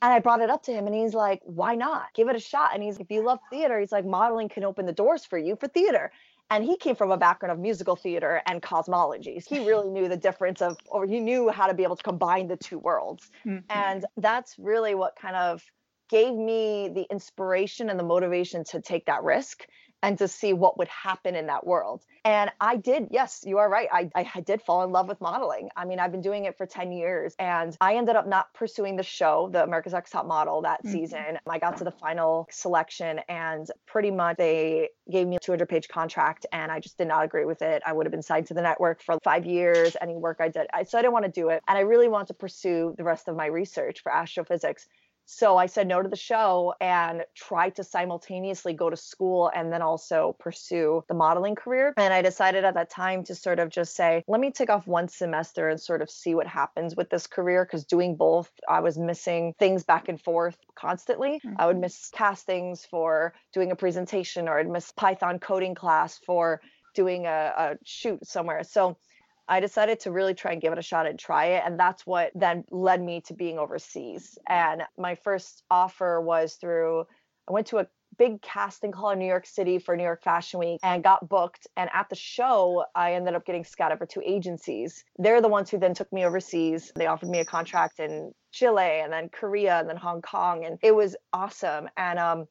And 0.03 0.13
I 0.13 0.19
brought 0.19 0.41
it 0.41 0.51
up 0.51 0.63
to 0.65 0.73
him 0.73 0.87
and 0.87 0.95
he's 0.95 1.15
like, 1.15 1.41
why 1.45 1.75
not? 1.75 2.07
Give 2.15 2.29
it 2.29 2.37
a 2.37 2.41
shot. 2.41 2.71
And 2.75 2.83
he's, 2.83 2.99
if 2.99 3.11
you 3.11 3.23
love 3.23 3.39
theater, 3.51 3.79
he's 3.79 3.93
like, 3.93 4.07
modeling 4.07 4.49
can 4.49 4.65
open 4.65 4.87
the 4.87 4.93
doors 4.93 5.25
for 5.25 5.39
you 5.39 5.57
for 5.57 5.69
theater. 5.69 6.11
And 6.51 6.65
he 6.65 6.77
came 6.77 6.97
from 6.97 7.11
a 7.13 7.17
background 7.17 7.53
of 7.53 7.59
musical 7.59 7.97
theater 7.97 8.43
and 8.47 8.63
cosmology. 8.63 9.41
So 9.41 9.55
he 9.55 9.61
really 9.69 9.91
knew 9.91 10.09
the 10.09 10.17
difference 10.17 10.63
of, 10.63 10.77
or 10.87 11.07
he 11.07 11.21
knew 11.21 11.51
how 11.51 11.67
to 11.67 11.75
be 11.75 11.83
able 11.83 11.97
to 11.97 12.03
combine 12.03 12.49
the 12.49 12.57
two 12.57 12.79
worlds. 12.79 13.31
Mm-hmm. 13.47 13.59
And 13.69 14.07
that's 14.17 14.59
really 14.59 14.95
what 14.95 15.17
kind 15.17 15.37
of 15.37 15.63
gave 16.09 16.35
me 16.35 16.91
the 16.93 17.07
inspiration 17.11 17.89
and 17.89 17.99
the 17.99 18.05
motivation 18.05 18.65
to 18.65 18.81
take 18.81 19.07
that 19.07 19.23
risk 19.23 19.67
and 20.03 20.19
to 20.19 20.29
see 20.29 20.53
what 20.53 20.79
would 20.79 20.89
happen 20.89 21.35
in 21.35 21.47
that 21.47 21.67
world. 21.67 22.05
And 22.25 22.51
I 22.61 22.77
did, 22.77 23.09
yes, 23.11 23.45
you 23.47 23.59
are 23.59 23.69
right. 23.69 23.89
I, 23.91 24.11
I 24.15 24.41
did 24.41 24.63
fall 24.63 24.83
in 24.85 24.93
love 24.93 25.09
with 25.09 25.21
modeling. 25.21 25.71
I 25.77 25.85
mean, 25.85 25.99
I've 25.99 26.13
been 26.13 26.21
doing 26.21 26.45
it 26.45 26.57
for 26.57 26.67
10 26.67 26.93
years 26.93 27.35
and 27.39 27.77
I 27.81 27.97
ended 27.97 28.17
up 28.17 28.27
not 28.27 28.53
pursuing 28.53 28.97
the 28.97 29.03
show, 29.03 29.49
the 29.53 29.63
America's 29.63 29.93
Next 29.93 30.11
Top 30.11 30.27
Model 30.27 30.63
that 30.63 30.85
mm-hmm. 30.85 30.93
season. 30.93 31.39
I 31.49 31.59
got 31.59 31.79
to 31.79 31.85
the 31.85 31.91
final 31.91 32.47
selection 32.51 33.21
and 33.29 33.71
pretty 33.87 34.11
much 34.11 34.37
they 34.37 34.91
gave 35.11 35.27
me 35.27 35.37
a 35.37 35.41
200 35.41 35.69
page 35.69 35.89
contract 35.89 36.47
and 36.53 36.71
I 36.71 36.81
just 36.81 36.99
did 36.99 37.09
not 37.09 37.25
agree 37.25 37.45
with 37.45 37.63
it. 37.63 37.83
I 37.87 37.93
would 37.93 38.07
have 38.07 38.13
been 38.13 38.23
signed 38.23 38.47
to 38.49 38.55
the 38.55 38.63
network 38.63 39.03
for 39.03 39.19
five 39.25 39.47
years, 39.47 39.97
any 40.01 40.17
work 40.17 40.39
I 40.41 40.49
did. 40.49 40.67
I, 40.73 40.83
so 40.83 40.99
I 40.99 41.03
didn't 41.03 41.15
want 41.15 41.25
to 41.27 41.31
do 41.31 41.49
it. 41.49 41.63
And 41.69 41.79
I 41.79 41.83
really 41.83 42.09
wanted 42.09 42.29
to 42.29 42.35
pursue 42.35 42.95
the 42.97 43.05
rest 43.05 43.29
of 43.29 43.37
my 43.37 43.47
research 43.47 44.03
for 44.03 44.13
astrophysics. 44.13 44.87
So 45.33 45.57
I 45.57 45.67
said 45.67 45.87
no 45.87 46.03
to 46.03 46.09
the 46.09 46.17
show 46.17 46.75
and 46.81 47.25
tried 47.37 47.77
to 47.77 47.85
simultaneously 47.85 48.73
go 48.73 48.91
to 48.91 48.97
school 48.97 49.49
and 49.55 49.73
then 49.73 49.81
also 49.81 50.35
pursue 50.41 51.05
the 51.07 51.15
modeling 51.15 51.55
career. 51.55 51.95
And 51.97 52.13
I 52.13 52.21
decided 52.21 52.65
at 52.65 52.75
that 52.75 52.91
time 52.91 53.23
to 53.25 53.37
sort 53.37 53.61
of 53.61 53.69
just 53.69 53.95
say, 53.95 54.25
let 54.27 54.41
me 54.41 54.51
take 54.51 54.71
off 54.71 54.89
one 54.89 55.07
semester 55.07 55.69
and 55.69 55.81
sort 55.81 56.03
of 56.03 56.11
see 56.11 56.35
what 56.35 56.49
happens 56.49 56.97
with 56.97 57.11
this 57.11 57.29
career. 57.29 57.65
Because 57.65 57.85
doing 57.85 58.17
both, 58.17 58.51
I 58.69 58.81
was 58.81 58.99
missing 58.99 59.55
things 59.57 59.85
back 59.85 60.09
and 60.09 60.21
forth 60.21 60.57
constantly. 60.75 61.41
Mm-hmm. 61.47 61.55
I 61.61 61.67
would 61.67 61.79
miss 61.79 62.11
castings 62.13 62.85
for 62.85 63.33
doing 63.53 63.71
a 63.71 63.77
presentation 63.77 64.49
or 64.49 64.59
I'd 64.59 64.69
miss 64.69 64.91
Python 64.91 65.39
coding 65.39 65.77
class 65.77 66.19
for 66.27 66.61
doing 66.93 67.27
a, 67.27 67.53
a 67.57 67.79
shoot 67.85 68.27
somewhere. 68.27 68.65
So 68.65 68.97
I 69.51 69.59
decided 69.59 69.99
to 70.01 70.13
really 70.13 70.33
try 70.33 70.53
and 70.53 70.63
give 70.63 70.73
it 70.73 70.79
a 70.79 70.83
shot 70.83 71.07
and 71.07 71.19
try 71.19 71.47
it. 71.47 71.65
And 71.67 71.79
that's 71.79 72.07
what 72.07 72.31
then 72.37 72.65
led 72.71 73.03
me 73.03 73.21
to 73.23 73.35
being 73.35 73.59
overseas. 73.59 74.39
And 74.49 74.83
my 74.97 75.17
first 75.17 75.65
offer 75.69 76.21
was 76.21 76.55
through, 76.55 77.01
I 77.49 77.53
went 77.53 77.67
to 77.69 77.79
a 77.79 77.89
big 78.17 78.41
casting 78.43 78.93
call 78.93 79.11
in 79.11 79.19
New 79.19 79.27
York 79.27 79.47
City 79.47 79.81
for 79.81 79.97
New 79.97 80.05
York 80.05 80.23
Fashion 80.23 80.61
Week 80.61 80.79
and 80.85 81.03
got 81.03 81.29
booked. 81.29 81.67
And 81.77 81.91
at 81.93 82.09
the 82.09 82.15
show, 82.15 82.85
I 82.95 83.15
ended 83.15 83.35
up 83.35 83.45
getting 83.45 83.65
scouted 83.65 83.99
for 83.99 84.07
two 84.07 84.23
agencies. 84.25 85.05
They're 85.19 85.43
the 85.43 85.49
ones 85.49 85.69
who 85.69 85.79
then 85.79 85.95
took 85.95 86.13
me 86.13 86.25
overseas. 86.25 86.93
They 86.95 87.07
offered 87.07 87.29
me 87.29 87.41
a 87.41 87.45
contract 87.45 87.99
in 87.99 88.33
Chile 88.53 89.01
and 89.03 89.13
then 89.13 89.31
Korea 89.31 89.81
and 89.81 89.89
then 89.89 89.97
Hong 89.97 90.23
Kong. 90.23 90.65
And 90.65 90.79
it 90.81 90.95
was 90.95 91.17
awesome. 91.33 91.89
And 91.97 92.21
um, 92.21 92.47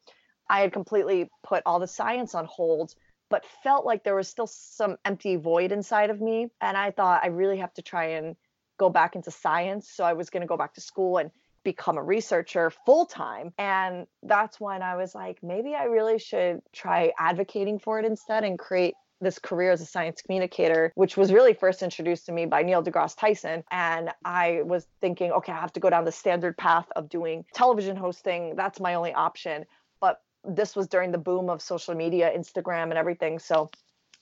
I 0.49 0.59
had 0.59 0.73
completely 0.73 1.29
put 1.43 1.63
all 1.65 1.79
the 1.79 1.87
science 1.87 2.35
on 2.35 2.45
hold 2.45 2.93
but 3.29 3.45
felt 3.63 3.85
like 3.85 4.03
there 4.03 4.15
was 4.15 4.27
still 4.27 4.47
some 4.47 4.97
empty 5.05 5.35
void 5.35 5.71
inside 5.71 6.09
of 6.09 6.19
me. 6.19 6.47
And 6.61 6.75
I 6.75 6.91
thought 6.91 7.21
I 7.23 7.27
really 7.27 7.57
have 7.57 7.73
to 7.75 7.81
try 7.81 8.05
and 8.05 8.35
go 8.77 8.89
back 8.89 9.15
into 9.15 9.31
science. 9.31 9.89
So 9.89 10.03
I 10.03 10.13
was 10.13 10.29
going 10.29 10.41
to 10.41 10.47
go 10.47 10.57
back 10.57 10.73
to 10.75 10.81
school 10.81 11.17
and 11.17 11.31
become 11.63 11.97
a 11.97 12.03
researcher 12.03 12.71
full 12.85 13.05
time. 13.05 13.53
And 13.57 14.07
that's 14.23 14.59
when 14.59 14.81
I 14.81 14.95
was 14.95 15.13
like, 15.13 15.39
maybe 15.43 15.75
I 15.75 15.83
really 15.85 16.17
should 16.17 16.61
try 16.73 17.11
advocating 17.19 17.79
for 17.79 17.99
it 17.99 18.05
instead 18.05 18.43
and 18.43 18.57
create 18.57 18.95
this 19.21 19.37
career 19.37 19.71
as 19.71 19.81
a 19.81 19.85
science 19.85 20.21
communicator, 20.21 20.93
which 20.95 21.17
was 21.17 21.33
really 21.33 21.53
first 21.53 21.83
introduced 21.83 22.25
to 22.25 22.31
me 22.31 22.45
by 22.45 22.63
Neil 22.63 22.81
deGrasse 22.81 23.17
Tyson. 23.17 23.63
And 23.69 24.11
I 24.23 24.61
was 24.63 24.87
thinking, 25.01 25.31
okay, 25.31 25.51
I 25.51 25.59
have 25.59 25.73
to 25.73 25.79
go 25.81 25.89
down 25.89 26.05
the 26.05 26.11
standard 26.11 26.57
path 26.57 26.87
of 26.95 27.09
doing 27.09 27.43
television 27.53 27.97
hosting. 27.97 28.55
That's 28.55 28.79
my 28.79 28.93
only 28.93 29.13
option. 29.13 29.65
This 30.43 30.75
was 30.75 30.87
during 30.87 31.11
the 31.11 31.17
boom 31.17 31.49
of 31.49 31.61
social 31.61 31.95
media, 31.95 32.31
Instagram 32.35 32.83
and 32.83 32.93
everything. 32.93 33.39
So 33.39 33.69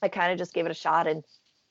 I 0.02 0.08
kind 0.08 0.32
of 0.32 0.38
just 0.38 0.54
gave 0.54 0.66
it 0.66 0.72
a 0.72 0.76
shot 0.76 1.08
and 1.08 1.24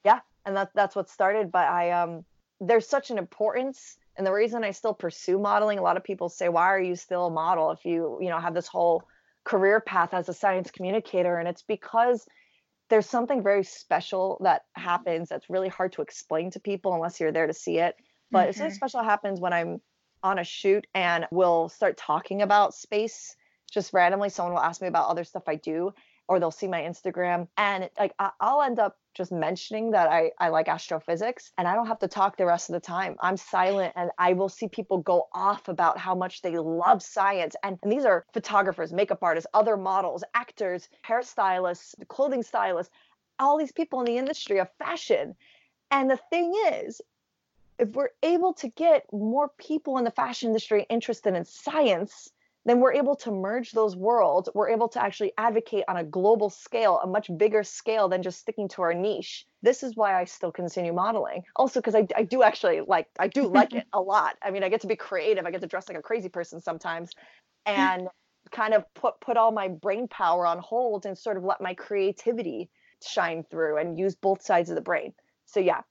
yeah, 0.05 0.21
and 0.45 0.57
that 0.57 0.71
that's 0.75 0.95
what 0.97 1.09
started. 1.09 1.51
But 1.51 1.69
I 1.69 1.91
um 1.91 2.25
there's 2.61 2.89
such 2.89 3.11
an 3.11 3.19
importance 3.19 3.99
and 4.17 4.27
the 4.27 4.33
reason 4.33 4.65
I 4.65 4.71
still 4.71 4.95
pursue 4.95 5.39
modeling, 5.39 5.79
a 5.79 5.83
lot 5.83 5.97
of 5.97 6.05
people 6.05 6.29
say, 6.29 6.49
why 6.49 6.67
are 6.67 6.81
you 6.81 6.97
still 6.97 7.27
a 7.27 7.31
model 7.31 7.71
if 7.71 7.85
you, 7.85 8.19
you 8.21 8.31
know, 8.31 8.39
have 8.39 8.55
this 8.55 8.67
whole 8.67 9.05
career 9.45 9.81
path 9.81 10.15
as 10.15 10.29
a 10.29 10.35
science 10.35 10.71
communicator? 10.71 11.37
And 11.37 11.47
it's 11.47 11.63
because 11.63 12.27
there's 12.89 13.07
something 13.07 13.43
very 13.43 13.65
special 13.65 14.39
that 14.43 14.63
happens 14.75 15.29
that's 15.29 15.51
really 15.51 15.69
hard 15.69 15.93
to 15.93 16.03
explain 16.03 16.51
to 16.53 16.61
people 16.61 16.95
unless 16.95 17.21
you're 17.21 17.33
there 17.33 17.47
to 17.47 17.53
see 17.53 17.79
it. 17.79 17.97
But 18.31 18.49
mm-hmm. 18.49 18.59
something 18.59 18.75
special 18.75 19.03
happens 19.03 19.39
when 19.39 19.53
I'm 19.53 19.81
on 20.23 20.39
a 20.39 20.45
shoot 20.45 20.87
and 20.95 21.27
we'll 21.31 21.69
start 21.69 21.97
talking 21.99 22.41
about 22.41 22.75
space 22.75 23.37
just 23.71 23.93
randomly. 23.93 24.29
Someone 24.29 24.55
will 24.55 24.61
ask 24.61 24.81
me 24.81 24.89
about 24.89 25.09
other 25.09 25.25
stuff 25.25 25.45
I 25.47 25.57
do 25.57 25.93
or 26.29 26.41
they'll 26.41 26.51
see 26.51 26.67
my 26.67 26.83
Instagram 26.83 27.47
and 27.57 27.89
like 27.99 28.13
I'll 28.41 28.63
end 28.63 28.79
up 28.79 28.99
just 29.15 29.33
mentioning 29.33 29.93
that 29.93 30.09
I, 30.11 30.33
I 30.39 30.49
like 30.49 30.69
astrophysics 30.69 31.53
and 31.57 31.67
I 31.67 31.75
don't 31.75 31.87
have 31.87 32.01
to 32.01 32.09
talk 32.09 32.37
the 32.37 32.45
rest 32.45 32.69
of 32.69 32.75
the 32.75 32.81
time. 32.81 33.17
I'm 33.21 33.37
silent 33.37 33.95
and 33.97 34.11
I 34.19 34.35
will 34.35 34.49
see 34.49 34.69
people 34.69 34.99
go 34.99 35.29
off 35.33 35.69
about 35.69 35.99
how 35.99 36.15
much 36.15 36.43
they 36.43 36.59
love 36.59 37.03
science. 37.03 37.57
And, 37.63 37.79
and 37.83 37.91
these 37.91 38.05
are 38.05 38.27
photographers, 38.35 38.93
makeup 38.93 39.23
artists, 39.23 39.49
other 39.55 39.77
models, 39.77 40.23
actors, 40.35 40.89
hairstylists, 41.07 41.95
clothing 42.09 42.43
stylists, 42.43 42.93
all 43.39 43.57
these 43.57 43.73
people 43.73 44.01
in 44.01 44.07
the 44.07 44.19
industry 44.19 44.59
of 44.59 44.69
fashion. 44.79 45.35
And 45.91 46.11
the 46.11 46.19
thing 46.31 46.53
is, 46.73 47.01
if 47.79 47.89
we're 47.91 48.11
able 48.23 48.55
to 48.55 48.69
get 48.69 49.05
more 49.13 49.51
people 49.59 49.99
in 49.99 50.05
the 50.05 50.11
fashion 50.11 50.49
industry 50.49 50.87
interested 50.91 51.35
in 51.35 51.45
science, 51.45 52.31
then 52.67 52.81
we're 52.81 52.95
able 52.95 53.15
to 53.15 53.31
merge 53.31 53.71
those 53.71 53.95
worlds. 53.95 54.49
We're 54.53 54.71
able 54.71 54.89
to 54.89 55.03
actually 55.03 55.33
advocate 55.39 55.85
on 55.87 55.97
a 55.97 56.05
global 56.05 56.51
scale, 56.51 56.99
a 56.99 57.07
much 57.07 57.31
bigger 57.39 57.63
scale 57.63 58.09
than 58.09 58.25
just 58.25 58.41
sticking 58.41 58.69
to 58.71 58.83
our 58.83 58.93
niche. 58.93 59.47
This 59.63 59.85
is 59.85 59.95
why 59.95 60.21
I 60.21 60.25
still 60.25 60.51
continue 60.51 60.93
modeling. 60.93 61.45
Also, 61.55 61.81
because 61.81 61.95
I, 61.95 62.09
I 62.17 62.25
do 62.25 62.43
actually 62.43 62.81
like, 62.81 63.07
I 63.21 63.29
do 63.29 63.47
like 63.47 63.73
it 63.75 63.87
a 63.93 64.01
lot. 64.01 64.35
I 64.43 64.51
mean, 64.51 64.65
I 64.65 64.69
get 64.69 64.81
to 64.81 64.89
be 64.89 64.97
creative. 64.97 65.47
I 65.47 65.53
get 65.53 65.61
to 65.61 65.69
dress 65.69 65.89
like 65.89 65.97
a 65.97 66.03
crazy 66.03 66.29
person 66.29 66.61
sometimes 66.61 67.13
and 67.67 68.09
kind 68.51 68.75
of 68.75 68.83
put, 68.95 69.21
put 69.21 69.37
all 69.37 69.53
my 69.53 69.69
brain 69.69 70.09
power 70.09 70.45
on 70.45 70.59
hold 70.59 71.07
and 71.07 71.17
sort 71.17 71.37
of 71.37 71.45
let 71.45 71.61
my 71.61 71.75
creativity 71.75 72.69
shine 73.07 73.45
through 73.49 73.79
and 73.79 73.97
use 73.97 74.17
both 74.17 74.43
sides 74.43 74.71
of 74.71 74.75
the 74.75 74.83
brain. 74.83 75.13
So 75.45 75.61
yeah, 75.61 75.83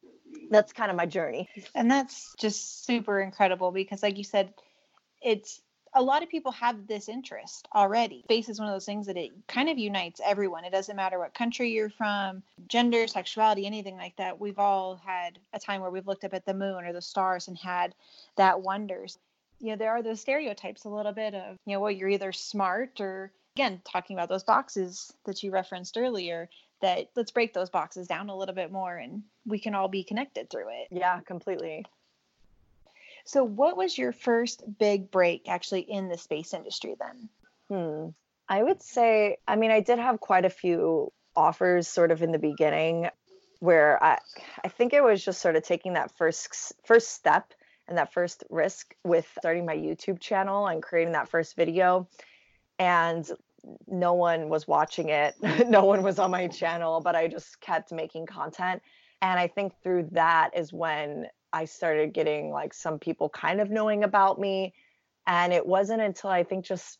that's 0.51 0.74
kind 0.74 0.91
of 0.91 0.98
my 0.98 1.05
journey. 1.05 1.48
And 1.74 1.89
that's 1.89 2.34
just 2.38 2.86
super 2.86 3.22
incredible 3.22 3.72
because 3.72 4.03
like 4.03 4.17
you 4.17 4.25
said, 4.25 4.53
it's 5.22 5.62
a 5.95 6.01
lot 6.01 6.21
of 6.21 6.29
people 6.29 6.51
have 6.51 6.87
this 6.87 7.07
interest 7.07 7.67
already. 7.73 8.21
Space 8.25 8.49
is 8.49 8.59
one 8.59 8.67
of 8.67 8.75
those 8.75 8.85
things 8.85 9.07
that 9.07 9.15
it 9.15 9.31
kind 9.47 9.69
of 9.69 9.77
unites 9.77 10.19
everyone. 10.23 10.65
It 10.65 10.71
doesn't 10.71 10.95
matter 10.95 11.17
what 11.17 11.33
country 11.33 11.71
you're 11.71 11.89
from, 11.89 12.43
gender, 12.67 13.07
sexuality, 13.07 13.65
anything 13.65 13.95
like 13.95 14.15
that. 14.17 14.39
We've 14.39 14.59
all 14.59 14.97
had 14.97 15.39
a 15.53 15.59
time 15.59 15.81
where 15.81 15.89
we've 15.89 16.05
looked 16.05 16.25
up 16.25 16.33
at 16.33 16.45
the 16.45 16.53
moon 16.53 16.83
or 16.83 16.91
the 16.91 17.01
stars 17.01 17.47
and 17.47 17.57
had 17.57 17.95
that 18.35 18.61
wonders. 18.61 19.17
You 19.59 19.69
know, 19.69 19.77
there 19.77 19.91
are 19.91 20.03
those 20.03 20.19
stereotypes 20.19 20.83
a 20.83 20.89
little 20.89 21.13
bit 21.13 21.33
of, 21.33 21.55
you 21.65 21.73
know, 21.73 21.79
well, 21.79 21.91
you're 21.91 22.09
either 22.09 22.33
smart 22.33 22.99
or, 22.99 23.31
again, 23.55 23.81
talking 23.89 24.17
about 24.17 24.27
those 24.27 24.43
boxes 24.43 25.13
that 25.23 25.41
you 25.43 25.51
referenced 25.51 25.97
earlier, 25.97 26.49
that 26.81 27.09
let's 27.15 27.31
break 27.31 27.53
those 27.53 27.69
boxes 27.69 28.05
down 28.05 28.29
a 28.29 28.35
little 28.35 28.53
bit 28.53 28.69
more 28.69 28.97
and 28.97 29.23
we 29.45 29.59
can 29.59 29.73
all 29.73 29.87
be 29.87 30.03
connected 30.03 30.49
through 30.49 30.67
it. 30.69 30.89
Yeah, 30.91 31.21
completely. 31.21 31.85
So, 33.25 33.44
what 33.44 33.75
was 33.75 33.98
your 33.98 34.12
first 34.12 34.63
big 34.77 35.12
break 35.12 35.50
actually 35.50 35.82
in 35.82 36.10
the 36.10 36.17
space 36.17 36.53
industry 36.53 36.96
then? 37.00 37.29
Hmm. 37.70 38.10
I 38.48 38.62
would 38.62 38.82
say, 38.84 39.38
I 39.48 39.55
mean, 39.55 39.72
I 39.72 39.79
did 39.79 39.98
have 39.98 40.20
quite 40.20 40.46
a 40.46 40.50
few 40.50 41.12
offers 41.36 41.88
sort 41.88 42.12
of 42.12 42.22
in 42.22 42.32
the 42.32 42.39
beginning 42.39 43.10
where 43.60 44.01
I, 44.03 44.20
I 44.63 44.67
think 44.67 44.94
it 44.94 45.03
was 45.03 45.25
just 45.25 45.41
sort 45.41 45.55
of 45.55 45.63
taking 45.63 45.94
that 45.94 46.15
first 46.17 46.74
first 46.86 47.10
step 47.12 47.53
and 47.88 47.98
that 47.98 48.13
first 48.13 48.44
risk 48.50 48.96
with 49.03 49.27
starting 49.39 49.65
my 49.65 49.75
YouTube 49.75 50.20
channel 50.20 50.67
and 50.67 50.82
creating 50.82 51.13
that 51.13 51.29
first 51.29 51.55
video. 51.55 52.08
And 52.77 53.27
no 53.88 54.13
one 54.13 54.50
was 54.50 54.67
watching 54.67 55.10
it. 55.10 55.36
no 55.67 55.86
one 55.86 56.03
was 56.03 56.20
on 56.20 56.29
my 56.29 56.48
channel, 56.48 57.01
but 57.01 57.15
I 57.15 57.27
just 57.27 57.60
kept 57.62 57.91
making 57.91 58.27
content. 58.27 58.82
And 59.22 59.39
I 59.39 59.48
think 59.48 59.74
through 59.82 60.10
that 60.12 60.51
is 60.55 60.72
when 60.72 61.27
I 61.53 61.65
started 61.65 62.13
getting 62.13 62.51
like 62.51 62.73
some 62.73 62.99
people 62.99 63.29
kind 63.29 63.61
of 63.61 63.69
knowing 63.69 64.03
about 64.03 64.39
me. 64.39 64.73
And 65.27 65.53
it 65.53 65.65
wasn't 65.65 66.01
until 66.01 66.29
I 66.29 66.43
think 66.43 66.65
just 66.65 66.99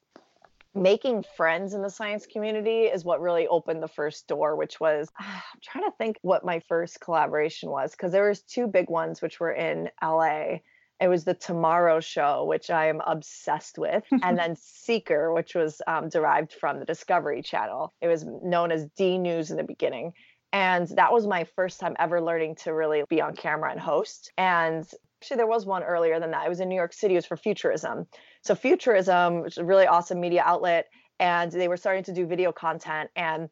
making 0.76 1.24
friends 1.38 1.74
in 1.74 1.82
the 1.82 1.90
science 1.90 2.26
community 2.26 2.82
is 2.82 3.06
what 3.06 3.22
really 3.22 3.48
opened 3.48 3.82
the 3.82 3.88
first 3.88 4.28
door 4.28 4.56
which 4.58 4.80
was 4.80 5.10
i'm 5.20 5.60
trying 5.62 5.86
to 5.86 5.92
think 5.98 6.18
what 6.22 6.46
my 6.46 6.60
first 6.68 7.00
collaboration 7.00 7.70
was 7.70 7.92
because 7.92 8.12
there 8.12 8.28
was 8.28 8.42
two 8.42 8.68
big 8.68 8.90
ones 8.90 9.22
which 9.22 9.40
were 9.40 9.54
in 9.54 9.90
la 10.04 10.58
it 11.02 11.08
was 11.08 11.24
the 11.24 11.34
tomorrow 11.34 12.02
show 12.02 12.44
which 12.44 12.70
i 12.70 12.88
am 12.88 13.02
obsessed 13.08 13.78
with 13.78 14.04
and 14.24 14.38
then 14.38 14.56
seeker 14.58 15.34
which 15.34 15.56
was 15.56 15.82
um, 15.88 16.10
derived 16.10 16.52
from 16.52 16.80
the 16.80 16.86
discovery 16.86 17.42
channel 17.42 17.94
it 18.02 18.08
was 18.08 18.26
known 18.44 18.72
as 18.72 18.86
DNews 19.00 19.52
in 19.52 19.58
the 19.58 19.64
beginning 19.64 20.14
and 20.56 20.88
that 20.96 21.12
was 21.12 21.28
my 21.28 21.44
first 21.44 21.82
time 21.82 21.98
ever 22.00 22.22
learning 22.22 22.56
to 22.56 22.74
really 22.74 23.04
be 23.10 23.20
on 23.20 23.36
camera 23.36 23.72
and 23.72 23.80
host. 23.80 24.32
And 24.38 24.90
actually, 25.22 25.36
there 25.36 25.48
was 25.48 25.66
one 25.66 25.84
earlier 25.84 26.18
than 26.18 26.32
that. 26.32 26.46
It 26.46 26.50
was 26.50 26.62
in 26.62 26.70
New 26.70 26.76
York 26.76 26.94
City. 26.94 27.16
It 27.16 27.18
was 27.18 27.26
for 27.26 27.36
Futurism. 27.36 28.08
So, 28.42 28.56
Futurism, 28.56 29.42
which 29.42 29.56
is 29.56 29.58
a 29.58 29.66
really 29.66 29.86
awesome 29.86 30.22
media 30.22 30.44
outlet, 30.46 30.86
and 31.20 31.52
they 31.52 31.68
were 31.68 31.76
starting 31.76 32.06
to 32.06 32.14
do 32.14 32.26
video 32.26 32.54
content. 32.54 33.10
And 33.18 33.50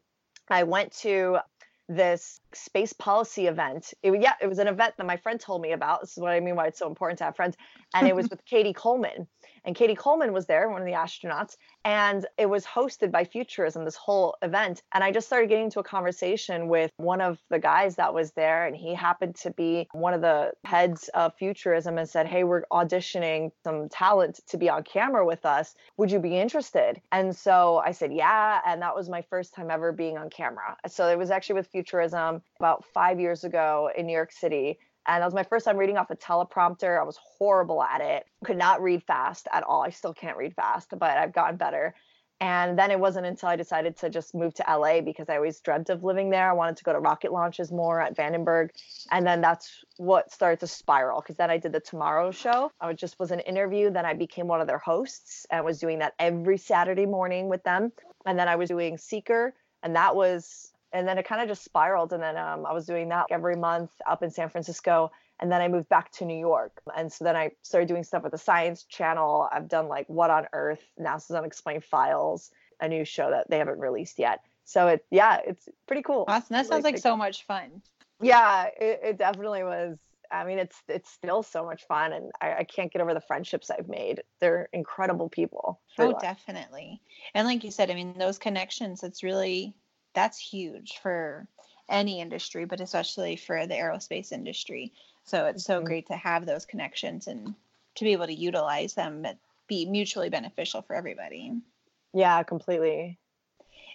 I 0.48 0.62
went 0.62 0.92
to 1.00 1.40
this 1.90 2.40
space 2.54 2.94
policy 2.94 3.48
event. 3.48 3.92
It, 4.02 4.18
yeah, 4.22 4.32
it 4.40 4.46
was 4.46 4.58
an 4.58 4.68
event 4.68 4.94
that 4.96 5.04
my 5.04 5.18
friend 5.18 5.38
told 5.38 5.60
me 5.60 5.72
about. 5.72 6.00
This 6.00 6.12
is 6.12 6.22
what 6.22 6.32
I 6.32 6.40
mean 6.40 6.56
why 6.56 6.68
it's 6.68 6.78
so 6.78 6.88
important 6.88 7.18
to 7.18 7.24
have 7.24 7.36
friends. 7.36 7.54
And 7.94 8.08
it 8.08 8.16
was 8.16 8.28
with 8.30 8.42
Cady 8.46 8.72
Coleman. 8.72 9.28
And 9.64 9.74
Cady 9.74 9.94
Coleman 9.94 10.32
was 10.32 10.46
there, 10.46 10.68
one 10.68 10.82
of 10.82 10.86
the 10.86 10.92
astronauts, 10.92 11.56
and 11.84 12.26
it 12.38 12.46
was 12.46 12.64
hosted 12.64 13.10
by 13.10 13.24
Futurism, 13.24 13.84
this 13.84 13.96
whole 13.96 14.36
event. 14.42 14.82
And 14.92 15.02
I 15.02 15.10
just 15.10 15.26
started 15.26 15.48
getting 15.48 15.66
into 15.66 15.80
a 15.80 15.84
conversation 15.84 16.68
with 16.68 16.90
one 16.96 17.20
of 17.20 17.38
the 17.50 17.58
guys 17.58 17.96
that 17.96 18.12
was 18.12 18.32
there, 18.32 18.66
and 18.66 18.76
he 18.76 18.94
happened 18.94 19.36
to 19.36 19.50
be 19.50 19.88
one 19.92 20.14
of 20.14 20.20
the 20.20 20.52
heads 20.64 21.08
of 21.14 21.34
Futurism 21.36 21.98
and 21.98 22.08
said, 22.08 22.26
Hey, 22.26 22.44
we're 22.44 22.64
auditioning 22.72 23.50
some 23.62 23.88
talent 23.88 24.40
to 24.48 24.58
be 24.58 24.68
on 24.68 24.82
camera 24.82 25.24
with 25.24 25.44
us. 25.46 25.74
Would 25.96 26.10
you 26.10 26.18
be 26.18 26.36
interested? 26.36 27.00
And 27.12 27.34
so 27.34 27.82
I 27.84 27.92
said, 27.92 28.12
Yeah. 28.12 28.60
And 28.66 28.82
that 28.82 28.94
was 28.94 29.08
my 29.08 29.22
first 29.22 29.54
time 29.54 29.70
ever 29.70 29.92
being 29.92 30.18
on 30.18 30.30
camera. 30.30 30.76
So 30.88 31.08
it 31.08 31.18
was 31.18 31.30
actually 31.30 31.56
with 31.56 31.68
Futurism 31.68 32.42
about 32.60 32.84
five 32.84 33.20
years 33.20 33.44
ago 33.44 33.90
in 33.96 34.06
New 34.06 34.12
York 34.12 34.32
City. 34.32 34.78
And 35.06 35.20
that 35.20 35.26
was 35.26 35.34
my 35.34 35.42
first 35.42 35.64
time 35.64 35.76
reading 35.76 35.96
off 35.96 36.10
a 36.10 36.16
teleprompter. 36.16 36.98
I 36.98 37.04
was 37.04 37.18
horrible 37.38 37.82
at 37.82 38.00
it, 38.00 38.26
could 38.44 38.56
not 38.56 38.82
read 38.82 39.02
fast 39.02 39.48
at 39.52 39.62
all. 39.62 39.82
I 39.82 39.90
still 39.90 40.14
can't 40.14 40.36
read 40.36 40.54
fast, 40.54 40.90
but 40.98 41.10
I've 41.18 41.32
gotten 41.32 41.56
better. 41.56 41.94
And 42.40 42.78
then 42.78 42.90
it 42.90 42.98
wasn't 42.98 43.26
until 43.26 43.48
I 43.48 43.56
decided 43.56 43.96
to 43.98 44.10
just 44.10 44.34
move 44.34 44.54
to 44.54 44.64
LA 44.68 45.00
because 45.00 45.28
I 45.28 45.36
always 45.36 45.60
dreamt 45.60 45.88
of 45.88 46.04
living 46.04 46.30
there. 46.30 46.50
I 46.50 46.52
wanted 46.52 46.76
to 46.76 46.84
go 46.84 46.92
to 46.92 46.98
rocket 46.98 47.32
launches 47.32 47.70
more 47.70 48.00
at 48.00 48.16
Vandenberg. 48.16 48.70
And 49.10 49.26
then 49.26 49.40
that's 49.40 49.84
what 49.98 50.32
started 50.32 50.60
to 50.60 50.66
spiral 50.66 51.20
because 51.20 51.36
then 51.36 51.48
I 51.48 51.58
did 51.58 51.72
the 51.72 51.80
Tomorrow 51.80 52.32
Show. 52.32 52.70
I 52.80 52.92
just 52.92 53.18
was 53.18 53.30
an 53.30 53.40
interview. 53.40 53.90
Then 53.90 54.04
I 54.04 54.14
became 54.14 54.48
one 54.48 54.60
of 54.60 54.66
their 54.66 54.78
hosts 54.78 55.46
and 55.50 55.64
was 55.64 55.78
doing 55.78 56.00
that 56.00 56.14
every 56.18 56.58
Saturday 56.58 57.06
morning 57.06 57.48
with 57.48 57.62
them. 57.62 57.92
And 58.26 58.38
then 58.38 58.48
I 58.48 58.56
was 58.56 58.68
doing 58.68 58.98
Seeker. 58.98 59.54
And 59.82 59.94
that 59.96 60.16
was 60.16 60.73
and 60.94 61.06
then 61.06 61.18
it 61.18 61.26
kind 61.26 61.42
of 61.42 61.48
just 61.48 61.64
spiraled 61.64 62.12
and 62.14 62.22
then 62.22 62.38
um, 62.38 62.64
i 62.64 62.72
was 62.72 62.86
doing 62.86 63.08
that 63.10 63.26
every 63.30 63.56
month 63.56 63.90
up 64.06 64.22
in 64.22 64.30
san 64.30 64.48
francisco 64.48 65.10
and 65.40 65.50
then 65.50 65.60
i 65.60 65.68
moved 65.68 65.88
back 65.88 66.10
to 66.12 66.24
new 66.24 66.38
york. 66.38 66.80
And 66.96 67.12
so 67.12 67.24
then 67.24 67.36
i 67.36 67.50
started 67.62 67.88
doing 67.88 68.04
stuff 68.04 68.22
with 68.22 68.32
the 68.32 68.38
science 68.38 68.84
channel. 68.84 69.48
I've 69.52 69.68
done 69.68 69.88
like 69.88 70.08
what 70.08 70.30
on 70.30 70.46
earth 70.52 70.82
nasa's 70.98 71.32
unexplained 71.32 71.84
files 71.84 72.50
a 72.80 72.88
new 72.88 73.04
show 73.04 73.30
that 73.30 73.50
they 73.50 73.58
haven't 73.58 73.78
released 73.78 74.18
yet. 74.18 74.40
So 74.64 74.88
it 74.88 75.04
yeah 75.10 75.40
it's 75.44 75.68
pretty 75.86 76.02
cool. 76.02 76.24
Awesome. 76.28 76.54
That 76.54 76.66
sounds 76.66 76.84
like 76.84 76.98
so 76.98 77.16
much 77.16 77.44
fun. 77.44 77.82
Yeah 78.20 78.66
it, 78.80 79.00
it, 79.02 79.18
definitely 79.18 79.64
was. 79.64 79.98
I 80.30 80.44
mean 80.44 80.58
it's 80.58 80.76
it's 80.88 81.10
still 81.10 81.42
so 81.42 81.64
much 81.64 81.86
fun 81.86 82.12
and 82.12 82.30
I, 82.40 82.54
I 82.60 82.64
can't 82.64 82.92
get 82.92 83.02
over 83.02 83.12
the 83.12 83.20
friendships 83.20 83.70
i've 83.70 83.88
made. 83.88 84.22
They're 84.40 84.68
incredible 84.72 85.28
people. 85.28 85.80
Oh 85.98 86.16
definitely. 86.20 87.00
And 87.34 87.46
like 87.46 87.64
you 87.64 87.70
said 87.70 87.90
i 87.90 87.94
mean 87.94 88.14
those 88.18 88.38
connections 88.38 89.02
it's 89.02 89.22
really 89.22 89.74
that's 90.14 90.38
huge 90.38 90.98
for 91.02 91.46
any 91.88 92.20
industry, 92.20 92.64
but 92.64 92.80
especially 92.80 93.36
for 93.36 93.66
the 93.66 93.74
aerospace 93.74 94.32
industry. 94.32 94.92
So 95.24 95.46
it's 95.46 95.64
so 95.64 95.76
mm-hmm. 95.76 95.86
great 95.86 96.06
to 96.08 96.16
have 96.16 96.46
those 96.46 96.64
connections 96.64 97.26
and 97.26 97.54
to 97.96 98.04
be 98.04 98.12
able 98.12 98.26
to 98.26 98.34
utilize 98.34 98.94
them 98.94 99.26
be 99.66 99.86
mutually 99.86 100.28
beneficial 100.28 100.82
for 100.82 100.94
everybody. 100.94 101.52
Yeah, 102.12 102.42
completely. 102.42 103.18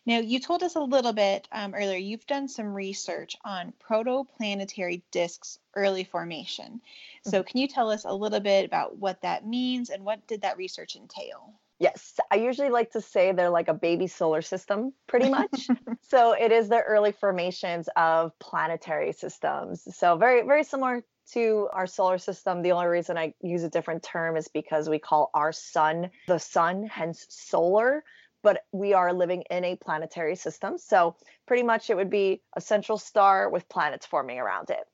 Now, 0.05 0.19
you 0.19 0.39
told 0.39 0.63
us 0.63 0.75
a 0.75 0.81
little 0.81 1.13
bit 1.13 1.47
um, 1.51 1.75
earlier, 1.75 1.97
you've 1.97 2.25
done 2.25 2.47
some 2.47 2.73
research 2.73 3.35
on 3.43 3.73
protoplanetary 3.79 5.01
disks 5.11 5.59
early 5.75 6.03
formation. 6.03 6.81
So, 7.23 7.39
mm-hmm. 7.39 7.47
can 7.47 7.61
you 7.61 7.67
tell 7.67 7.91
us 7.91 8.05
a 8.05 8.13
little 8.13 8.39
bit 8.39 8.65
about 8.65 8.97
what 8.97 9.21
that 9.21 9.45
means 9.45 9.89
and 9.89 10.05
what 10.05 10.25
did 10.25 10.41
that 10.41 10.57
research 10.57 10.95
entail? 10.95 11.53
Yes, 11.79 12.19
I 12.29 12.35
usually 12.35 12.69
like 12.69 12.91
to 12.91 13.01
say 13.01 13.31
they're 13.31 13.49
like 13.49 13.69
a 13.69 13.73
baby 13.73 14.07
solar 14.07 14.41
system, 14.41 14.93
pretty 15.07 15.29
much. 15.29 15.69
so 16.01 16.33
it 16.33 16.51
is 16.51 16.67
the 16.67 16.81
early 16.81 17.13
formations 17.13 17.87
of 17.95 18.37
planetary 18.39 19.13
systems. 19.13 19.87
So 19.95 20.17
very, 20.17 20.45
very 20.45 20.65
similar 20.65 21.03
to 21.31 21.69
our 21.71 21.87
solar 21.87 22.17
system. 22.17 22.61
The 22.61 22.73
only 22.73 22.87
reason 22.87 23.17
I 23.17 23.33
use 23.41 23.63
a 23.63 23.69
different 23.69 24.03
term 24.03 24.35
is 24.35 24.49
because 24.49 24.89
we 24.89 24.99
call 24.99 25.29
our 25.33 25.53
sun 25.53 26.09
the 26.27 26.37
sun, 26.37 26.83
hence 26.83 27.25
solar. 27.29 28.03
But 28.41 28.61
we 28.71 28.93
are 28.93 29.13
living 29.13 29.43
in 29.49 29.63
a 29.63 29.75
planetary 29.75 30.35
system. 30.35 30.77
So 30.77 31.15
pretty 31.45 31.63
much 31.63 31.89
it 31.89 31.95
would 31.95 32.09
be 32.09 32.41
a 32.55 32.61
central 32.61 32.97
star 32.97 33.49
with 33.49 33.67
planets 33.69 34.05
forming 34.05 34.39
around 34.39 34.69
it. 34.69 34.85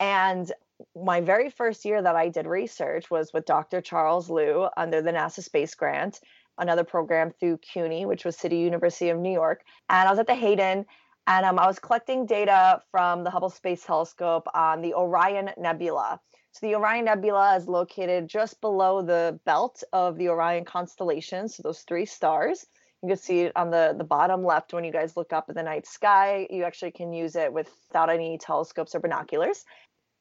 And 0.00 0.50
my 0.94 1.20
very 1.20 1.50
first 1.50 1.84
year 1.84 2.02
that 2.02 2.16
I 2.16 2.28
did 2.28 2.46
research 2.46 3.10
was 3.10 3.32
with 3.32 3.44
Dr. 3.44 3.80
Charles 3.80 4.30
Liu 4.30 4.68
under 4.76 5.02
the 5.02 5.12
NASA 5.12 5.42
Space 5.42 5.74
Grant, 5.74 6.20
another 6.58 6.84
program 6.84 7.32
through 7.38 7.58
CUNY, 7.58 8.06
which 8.06 8.24
was 8.24 8.36
City 8.36 8.58
University 8.58 9.10
of 9.10 9.18
New 9.18 9.32
York. 9.32 9.62
And 9.88 10.08
I 10.08 10.10
was 10.10 10.18
at 10.18 10.26
the 10.26 10.34
Hayden 10.34 10.86
and 11.26 11.44
um, 11.44 11.58
I 11.58 11.66
was 11.66 11.78
collecting 11.78 12.24
data 12.24 12.80
from 12.90 13.22
the 13.22 13.30
Hubble 13.30 13.50
Space 13.50 13.84
Telescope 13.84 14.48
on 14.54 14.80
the 14.80 14.94
Orion 14.94 15.50
Nebula. 15.58 16.20
So 16.52 16.66
the 16.66 16.74
Orion 16.74 17.04
Nebula 17.04 17.54
is 17.56 17.68
located 17.68 18.28
just 18.28 18.60
below 18.60 19.02
the 19.02 19.38
belt 19.44 19.84
of 19.92 20.16
the 20.16 20.30
Orion 20.30 20.64
constellation, 20.64 21.48
so 21.48 21.62
those 21.62 21.82
three 21.82 22.06
stars. 22.06 22.66
You 23.02 23.10
can 23.10 23.16
see 23.18 23.40
it 23.42 23.52
on 23.54 23.70
the, 23.70 23.94
the 23.96 24.04
bottom 24.04 24.42
left 24.42 24.72
when 24.72 24.82
you 24.82 24.90
guys 24.90 25.16
look 25.16 25.32
up 25.32 25.46
at 25.48 25.54
the 25.54 25.62
night 25.62 25.86
sky. 25.86 26.48
You 26.50 26.64
actually 26.64 26.90
can 26.90 27.12
use 27.12 27.36
it 27.36 27.52
without 27.52 28.10
any 28.10 28.38
telescopes 28.38 28.94
or 28.94 29.00
binoculars. 29.00 29.64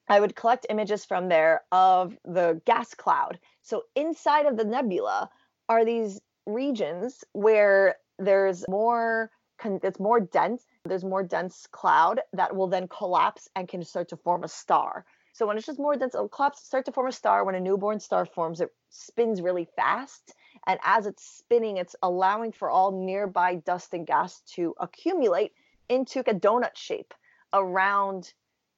I 0.10 0.20
would 0.20 0.36
collect 0.36 0.66
images 0.70 1.04
from 1.04 1.28
there 1.28 1.64
of 1.72 2.18
the 2.24 2.62
gas 2.66 2.94
cloud. 2.94 3.40
So 3.62 3.84
inside 3.96 4.46
of 4.46 4.56
the 4.58 4.64
nebula 4.64 5.30
are 5.68 5.84
these 5.84 6.22
regions 6.46 7.24
where 7.34 7.98
there's 8.18 8.66
more 8.70 9.30
it's 9.66 10.00
more 10.00 10.20
dense 10.20 10.64
there's 10.86 11.04
more 11.04 11.24
dense 11.24 11.68
cloud 11.72 12.22
that 12.32 12.56
will 12.56 12.68
then 12.68 12.88
collapse 12.88 13.50
and 13.56 13.68
can 13.68 13.84
start 13.84 14.08
to 14.10 14.18
form 14.18 14.44
a 14.44 14.48
star. 14.48 15.04
So 15.34 15.46
when 15.46 15.58
it's 15.58 15.66
just 15.66 15.80
more 15.80 15.96
dense 15.96 16.16
it'll 16.16 16.30
collapse 16.30 16.64
start 16.64 16.86
to 16.86 16.92
form 16.92 17.08
a 17.08 17.12
star. 17.12 17.44
When 17.44 17.56
a 17.56 17.60
newborn 17.60 18.00
star 18.00 18.26
forms 18.26 18.62
it 18.62 18.70
spins 18.90 19.42
really 19.42 19.68
fast. 19.76 20.34
And 20.68 20.80
as 20.84 21.06
it's 21.06 21.26
spinning 21.26 21.78
it's 21.78 21.96
allowing 22.02 22.54
for 22.54 22.70
all 22.70 22.92
nearby 22.92 23.56
dust 23.56 23.94
and 23.94 24.08
gas 24.08 24.42
to 24.56 24.74
accumulate 24.80 25.52
into 25.90 26.20
a 26.20 26.34
donut 26.34 26.76
shape 26.76 27.14
around 27.54 28.34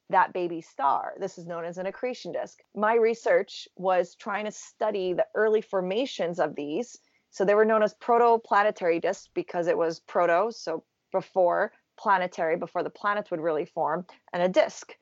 that 0.09 0.33
baby 0.33 0.61
star. 0.61 1.13
This 1.19 1.37
is 1.37 1.45
known 1.45 1.65
as 1.65 1.77
an 1.77 1.85
accretion 1.85 2.31
disk. 2.31 2.59
My 2.75 2.95
research 2.95 3.67
was 3.75 4.15
trying 4.15 4.45
to 4.45 4.51
study 4.51 5.13
the 5.13 5.27
early 5.35 5.61
formations 5.61 6.39
of 6.39 6.55
these. 6.55 6.97
So 7.31 7.45
they 7.45 7.55
were 7.55 7.65
known 7.65 7.83
as 7.83 7.93
protoplanetary 7.95 9.01
disks 9.01 9.29
because 9.33 9.67
it 9.67 9.77
was 9.77 9.99
proto, 9.99 10.51
so 10.51 10.83
before 11.11 11.71
planetary, 11.97 12.57
before 12.57 12.81
the 12.81 12.89
planets 12.89 13.29
would 13.29 13.39
really 13.39 13.65
form, 13.65 14.05
and 14.33 14.41
a 14.41 14.49
disk. 14.49 14.95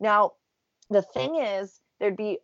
Now, 0.00 0.32
the 0.88 1.02
thing 1.02 1.36
is, 1.36 1.80
there'd 2.00 2.16
be 2.16 2.38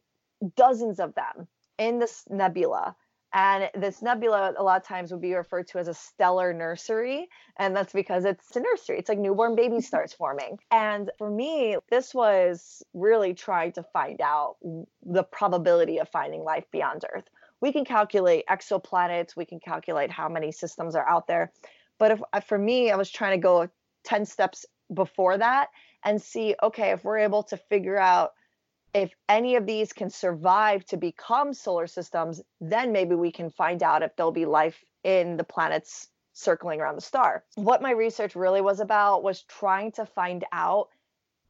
dozens 0.57 1.01
of 1.01 1.15
them 1.15 1.47
in 1.79 1.99
this 1.99 2.25
nebula 2.29 2.97
and 3.33 3.71
this 3.75 4.03
nebula, 4.03 4.55
a 4.57 4.63
lot 4.63 4.81
of 4.81 4.87
times, 4.87 5.13
would 5.13 5.21
be 5.21 5.35
referred 5.35 5.69
to 5.69 5.79
as 5.79 5.87
a 5.87 5.95
stellar 5.95 6.53
nursery. 6.53 7.29
And 7.59 7.77
that's 7.77 7.93
because 7.93 8.25
it's 8.25 8.57
a 8.57 8.61
nursery. 8.61 8.99
It's 8.99 9.09
like 9.09 9.19
newborn 9.19 9.55
baby 9.55 9.75
mm-hmm. 9.75 9.83
starts 9.83 10.13
forming. 10.13 10.59
And 10.71 11.11
for 11.17 11.31
me, 11.31 11.77
this 11.91 12.13
was 12.13 12.83
really 12.93 13.35
trying 13.35 13.73
to 13.73 13.85
find 13.85 14.21
out 14.21 14.57
the 15.05 15.23
probability 15.23 15.99
of 15.99 16.09
finding 16.09 16.43
life 16.43 16.65
beyond 16.73 17.05
Earth. 17.13 17.29
We 17.61 17.73
can 17.73 17.85
calculate 17.85 18.47
exoplanets, 18.49 19.37
we 19.37 19.45
can 19.45 19.61
calculate 19.61 20.11
how 20.11 20.29
many 20.29 20.51
systems 20.51 20.97
are 20.97 21.09
out 21.09 21.27
there. 21.29 21.53
But 21.99 22.13
if 22.13 22.23
uh, 22.33 22.41
for 22.41 22.59
me, 22.59 22.91
I 22.91 22.97
was 22.97 23.11
trying 23.11 23.39
to 23.39 23.43
go 23.43 23.69
10 24.05 24.25
steps 24.25 24.67
before 24.93 25.39
that 25.39 25.69
and 26.05 26.21
see 26.21 26.57
okay, 26.63 26.91
if 26.91 27.05
we're 27.05 27.19
able 27.19 27.45
to 27.45 27.57
figure 27.57 27.99
out 27.99 28.33
if 28.95 29.13
any 29.29 29.57
of 29.57 29.67
these 29.67 29.93
can 29.93 30.11
survive 30.11 30.85
to 30.87 30.97
become 30.97 31.53
solar 31.55 31.87
systems, 31.87 32.43
then 32.61 32.93
maybe 32.93 33.15
we 33.15 33.33
can 33.33 33.51
find 33.51 33.83
out 33.83 34.03
if 34.03 34.15
there'll 34.17 34.33
be 34.33 34.47
life 34.47 34.83
in 35.05 35.37
the 35.37 35.45
planets 35.45 36.09
circling 36.33 36.81
around 36.81 36.97
the 36.97 37.01
star. 37.01 37.45
What 37.55 37.83
my 37.83 37.93
research 37.93 38.35
really 38.35 38.61
was 38.61 38.81
about 38.81 39.23
was 39.23 39.43
trying 39.43 39.93
to 39.93 40.07
find 40.07 40.45
out 40.53 40.89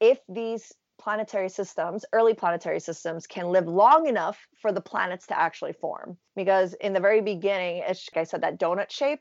if 0.00 0.18
these 0.29 0.72
planetary 1.00 1.48
systems, 1.48 2.05
early 2.12 2.35
planetary 2.35 2.81
systems, 2.81 3.26
can 3.26 3.48
live 3.48 3.66
long 3.66 4.07
enough 4.07 4.38
for 4.61 4.70
the 4.70 4.81
planets 4.81 5.26
to 5.29 5.38
actually 5.38 5.72
form. 5.72 6.18
Because 6.37 6.74
in 6.74 6.92
the 6.92 7.00
very 7.00 7.22
beginning, 7.22 7.83
as 7.83 8.07
I 8.14 8.24
said, 8.24 8.42
that 8.42 8.59
donut 8.59 8.90
shape, 8.90 9.20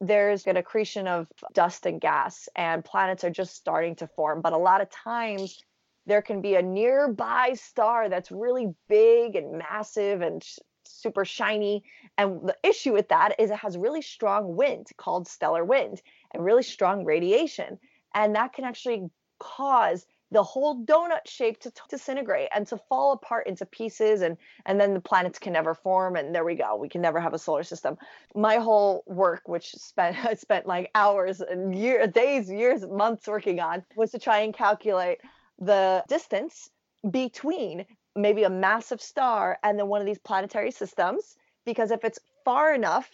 there's 0.00 0.46
an 0.46 0.56
accretion 0.56 1.06
of 1.06 1.28
dust 1.54 1.86
and 1.86 2.00
gas, 2.00 2.48
and 2.56 2.84
planets 2.84 3.24
are 3.24 3.30
just 3.30 3.54
starting 3.54 3.96
to 3.96 4.08
form. 4.08 4.42
But 4.42 4.52
a 4.52 4.58
lot 4.58 4.80
of 4.80 4.90
times, 4.90 5.62
there 6.06 6.22
can 6.22 6.40
be 6.40 6.54
a 6.54 6.62
nearby 6.62 7.54
star 7.54 8.08
that's 8.08 8.30
really 8.30 8.74
big 8.88 9.36
and 9.36 9.58
massive 9.58 10.20
and 10.20 10.42
sh- 10.42 10.58
super 10.84 11.24
shiny. 11.24 11.84
And 12.18 12.48
the 12.48 12.56
issue 12.62 12.92
with 12.92 13.08
that 13.08 13.34
is 13.38 13.50
it 13.50 13.56
has 13.56 13.76
really 13.78 14.02
strong 14.02 14.56
wind 14.56 14.88
called 14.96 15.28
stellar 15.28 15.64
wind 15.64 16.02
and 16.32 16.44
really 16.44 16.62
strong 16.62 17.04
radiation. 17.04 17.78
And 18.14 18.34
that 18.36 18.52
can 18.52 18.64
actually 18.64 19.08
cause 19.38 20.06
the 20.30 20.42
whole 20.42 20.84
donut 20.84 21.26
shape 21.26 21.60
to 21.60 21.72
disintegrate 21.88 22.48
and 22.54 22.66
to 22.66 22.76
fall 22.88 23.12
apart 23.12 23.46
into 23.46 23.64
pieces 23.64 24.20
and 24.20 24.36
and 24.66 24.80
then 24.80 24.92
the 24.92 25.00
planets 25.00 25.38
can 25.38 25.52
never 25.52 25.74
form 25.74 26.16
and 26.16 26.34
there 26.34 26.44
we 26.44 26.54
go 26.56 26.76
we 26.76 26.88
can 26.88 27.00
never 27.00 27.20
have 27.20 27.34
a 27.34 27.38
solar 27.38 27.62
system 27.62 27.96
my 28.34 28.56
whole 28.56 29.04
work 29.06 29.42
which 29.46 29.70
spent 29.72 30.16
i 30.24 30.34
spent 30.34 30.66
like 30.66 30.90
hours 30.94 31.40
and 31.40 31.78
year 31.78 32.06
days 32.06 32.50
years 32.50 32.84
months 32.86 33.28
working 33.28 33.60
on 33.60 33.84
was 33.96 34.10
to 34.10 34.18
try 34.18 34.38
and 34.40 34.54
calculate 34.54 35.20
the 35.58 36.04
distance 36.08 36.70
between 37.10 37.84
maybe 38.16 38.44
a 38.44 38.50
massive 38.50 39.00
star 39.00 39.58
and 39.62 39.78
then 39.78 39.88
one 39.88 40.00
of 40.00 40.06
these 40.06 40.18
planetary 40.18 40.70
systems 40.70 41.36
because 41.66 41.90
if 41.90 42.04
it's 42.04 42.18
far 42.44 42.74
enough 42.74 43.10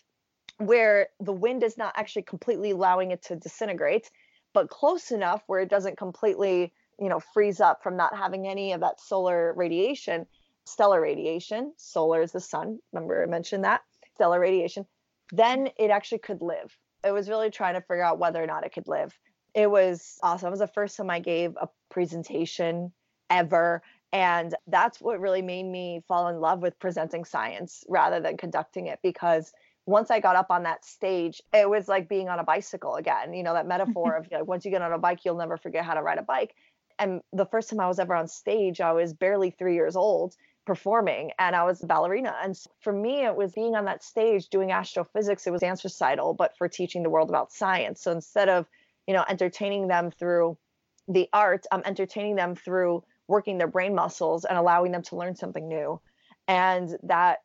where 0.59 1.09
the 1.21 1.33
wind 1.33 1.63
is 1.63 1.79
not 1.79 1.93
actually 1.97 2.23
completely 2.23 2.71
allowing 2.73 3.11
it 3.11 3.23
to 3.23 3.37
disintegrate 3.37 4.11
but 4.53 4.69
close 4.69 5.11
enough 5.11 5.43
where 5.47 5.61
it 5.61 5.71
doesn't 5.71 5.97
completely 5.97 6.73
you 6.99 7.09
know 7.09 7.21
freeze 7.33 7.61
up 7.61 7.83
from 7.83 7.97
not 7.97 8.17
having 8.17 8.47
any 8.47 8.73
of 8.73 8.81
that 8.81 9.01
solar 9.01 9.55
radiation 9.55 10.27
stellar 10.65 11.01
radiation 11.01 11.73
solar 11.77 12.23
is 12.23 12.33
the 12.33 12.41
sun 12.41 12.79
remember 12.93 13.23
i 13.23 13.27
mentioned 13.27 13.65
that 13.65 13.81
stellar 14.15 14.39
radiation 14.39 14.87
then 15.33 15.71
it 15.79 15.91
actually 15.91 16.19
could 16.19 16.43
live. 16.43 16.77
It 17.05 17.13
was 17.13 17.29
really 17.29 17.51
trying 17.51 17.75
to 17.75 17.81
figure 17.81 18.03
out 18.03 18.19
whether 18.19 18.43
or 18.43 18.47
not 18.47 18.65
it 18.65 18.73
could 18.73 18.89
live 18.89 19.17
it 19.55 19.71
was 19.71 20.19
awesome. 20.23 20.49
It 20.49 20.51
was 20.51 20.61
the 20.61 20.67
first 20.67 20.97
time 20.97 21.11
I 21.11 21.21
gave 21.21 21.57
a 21.61 21.69
presentation 21.91 22.93
ever. 23.29 23.83
And 24.13 24.55
that's 24.67 25.01
what 25.01 25.21
really 25.21 25.43
made 25.43 25.65
me 25.65 26.03
fall 26.09 26.29
in 26.29 26.41
love 26.41 26.63
with 26.63 26.79
presenting 26.79 27.25
science 27.25 27.85
rather 27.89 28.21
than 28.21 28.37
conducting 28.37 28.87
it 28.87 28.99
because 29.03 29.53
once 29.87 30.11
I 30.11 30.21
got 30.21 30.37
up 30.37 30.51
on 30.51 30.65
that 30.65 30.85
stage, 30.85 31.43
it 31.53 31.69
was 31.69 31.89
like 31.89 32.09
being 32.09 32.29
on 32.29 32.39
a 32.39 32.45
bicycle 32.45 32.97
again. 32.97 33.33
You 33.33 33.43
know, 33.43 33.55
that 33.55 33.67
metaphor 33.67 34.17
of 34.17 34.29
like, 34.33 34.47
once 34.47 34.65
you 34.65 34.71
get 34.71 34.83
on 34.83 34.93
a 34.93 34.99
bike, 34.99 35.25
you'll 35.25 35.37
never 35.37 35.57
forget 35.57 35.85
how 35.85 35.95
to 35.95 36.03
ride 36.03 36.19
a 36.19 36.23
bike. 36.23 36.55
And 36.99 37.23
the 37.33 37.47
first 37.47 37.71
time 37.71 37.81
I 37.81 37.89
was 37.89 37.99
ever 37.99 38.15
on 38.15 38.29
stage, 38.29 38.81
I 38.81 38.93
was 38.93 39.15
barely 39.15 39.51
three 39.51 39.75
years 39.75 39.97
old 39.97 40.37
performing 40.67 41.33
and 41.39 41.57
I 41.57 41.65
was 41.65 41.83
a 41.83 41.87
ballerina. 41.87 42.35
And 42.43 42.57
for 42.81 42.93
me, 42.93 43.25
it 43.25 43.35
was 43.35 43.53
being 43.53 43.75
on 43.75 43.87
that 43.87 44.05
stage 44.05 44.49
doing 44.49 44.71
astrophysics. 44.71 45.47
It 45.47 45.51
was 45.51 45.63
dance 45.63 45.83
recital, 45.83 46.35
but 46.35 46.57
for 46.59 46.69
teaching 46.69 47.03
the 47.03 47.11
world 47.11 47.29
about 47.29 47.53
science. 47.53 48.03
So 48.03 48.13
instead 48.13 48.49
of 48.49 48.67
you 49.11 49.17
know 49.17 49.25
entertaining 49.29 49.89
them 49.89 50.11
through 50.11 50.57
the 51.09 51.29
art 51.33 51.67
i'm 51.73 51.83
entertaining 51.85 52.37
them 52.37 52.55
through 52.55 53.03
working 53.31 53.57
their 53.57 53.69
brain 53.69 53.95
muscles 53.95 54.45
and 54.45 54.59
allowing 54.59 54.93
them 54.93 55.03
to 55.03 55.17
learn 55.17 55.35
something 55.35 55.69
new. 55.69 55.99
And 56.49 56.99
that 57.05 57.39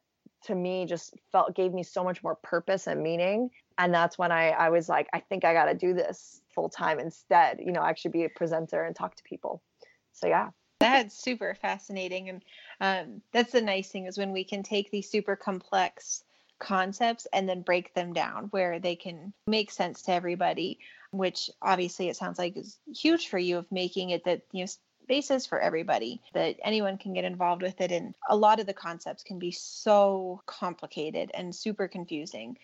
to 0.46 0.56
me 0.56 0.86
just 0.86 1.14
felt 1.32 1.56
gave 1.56 1.74
me 1.74 1.84
so 1.84 2.04
much 2.04 2.22
more 2.24 2.36
purpose 2.36 2.88
and 2.88 3.02
meaning. 3.02 3.52
And 3.78 3.94
that's 3.94 4.18
when 4.18 4.32
i 4.32 4.50
i 4.50 4.70
was 4.70 4.90
like 4.90 5.08
i 5.14 5.20
think 5.20 5.46
i 5.46 5.54
got 5.54 5.66
to 5.66 5.76
do 5.76 5.94
this 5.94 6.42
full 6.54 6.70
time 6.70 7.00
instead 7.00 7.60
you 7.60 7.72
know 7.72 7.84
actually 7.84 8.12
be 8.12 8.24
a 8.26 8.30
presenter 8.30 8.84
and 8.84 8.96
talk 8.96 9.16
to 9.16 9.24
people. 9.24 9.62
So 10.12 10.28
yeah. 10.28 10.50
That's 10.82 11.18
super 11.24 11.56
fascinating. 11.56 12.30
And 12.30 12.44
um, 12.82 13.22
that's 13.32 13.54
the 13.54 13.62
nice 13.62 13.90
thing 13.90 14.08
is 14.08 14.18
when 14.18 14.34
we 14.34 14.44
can 14.44 14.62
take 14.62 14.92
these 14.92 15.10
super 15.10 15.36
complex 15.38 16.24
concepts 16.60 17.28
and 17.34 17.48
then 17.48 17.62
break 17.62 17.94
them 17.94 18.12
down 18.12 18.46
where 18.52 18.80
they 18.80 18.96
can 18.96 19.34
make 19.48 19.72
sense 19.72 20.02
to 20.04 20.12
everybody 20.12 20.80
which 21.18 21.50
obviously 21.62 22.10
it 22.10 22.16
sounds 22.16 22.38
like 22.38 22.58
is 22.58 22.78
huge 22.94 23.28
for 23.28 23.38
you 23.38 23.58
of 23.58 23.72
making 23.72 24.10
it 24.10 24.24
that 24.26 24.42
you 24.52 24.64
know 24.64 24.72
basis 25.08 25.46
for 25.46 25.60
everybody 25.60 26.20
that 26.34 26.56
anyone 26.64 26.98
can 26.98 27.14
get 27.14 27.26
involved 27.26 27.62
with 27.62 27.80
it 27.80 27.92
and 27.92 28.16
a 28.28 28.36
lot 28.36 28.60
of 28.60 28.66
the 28.66 28.74
concepts 28.74 29.24
can 29.24 29.38
be 29.38 29.52
so 29.52 30.42
complicated 30.48 31.30
and 31.36 31.54
super 31.54 31.88
confusing 31.88 32.58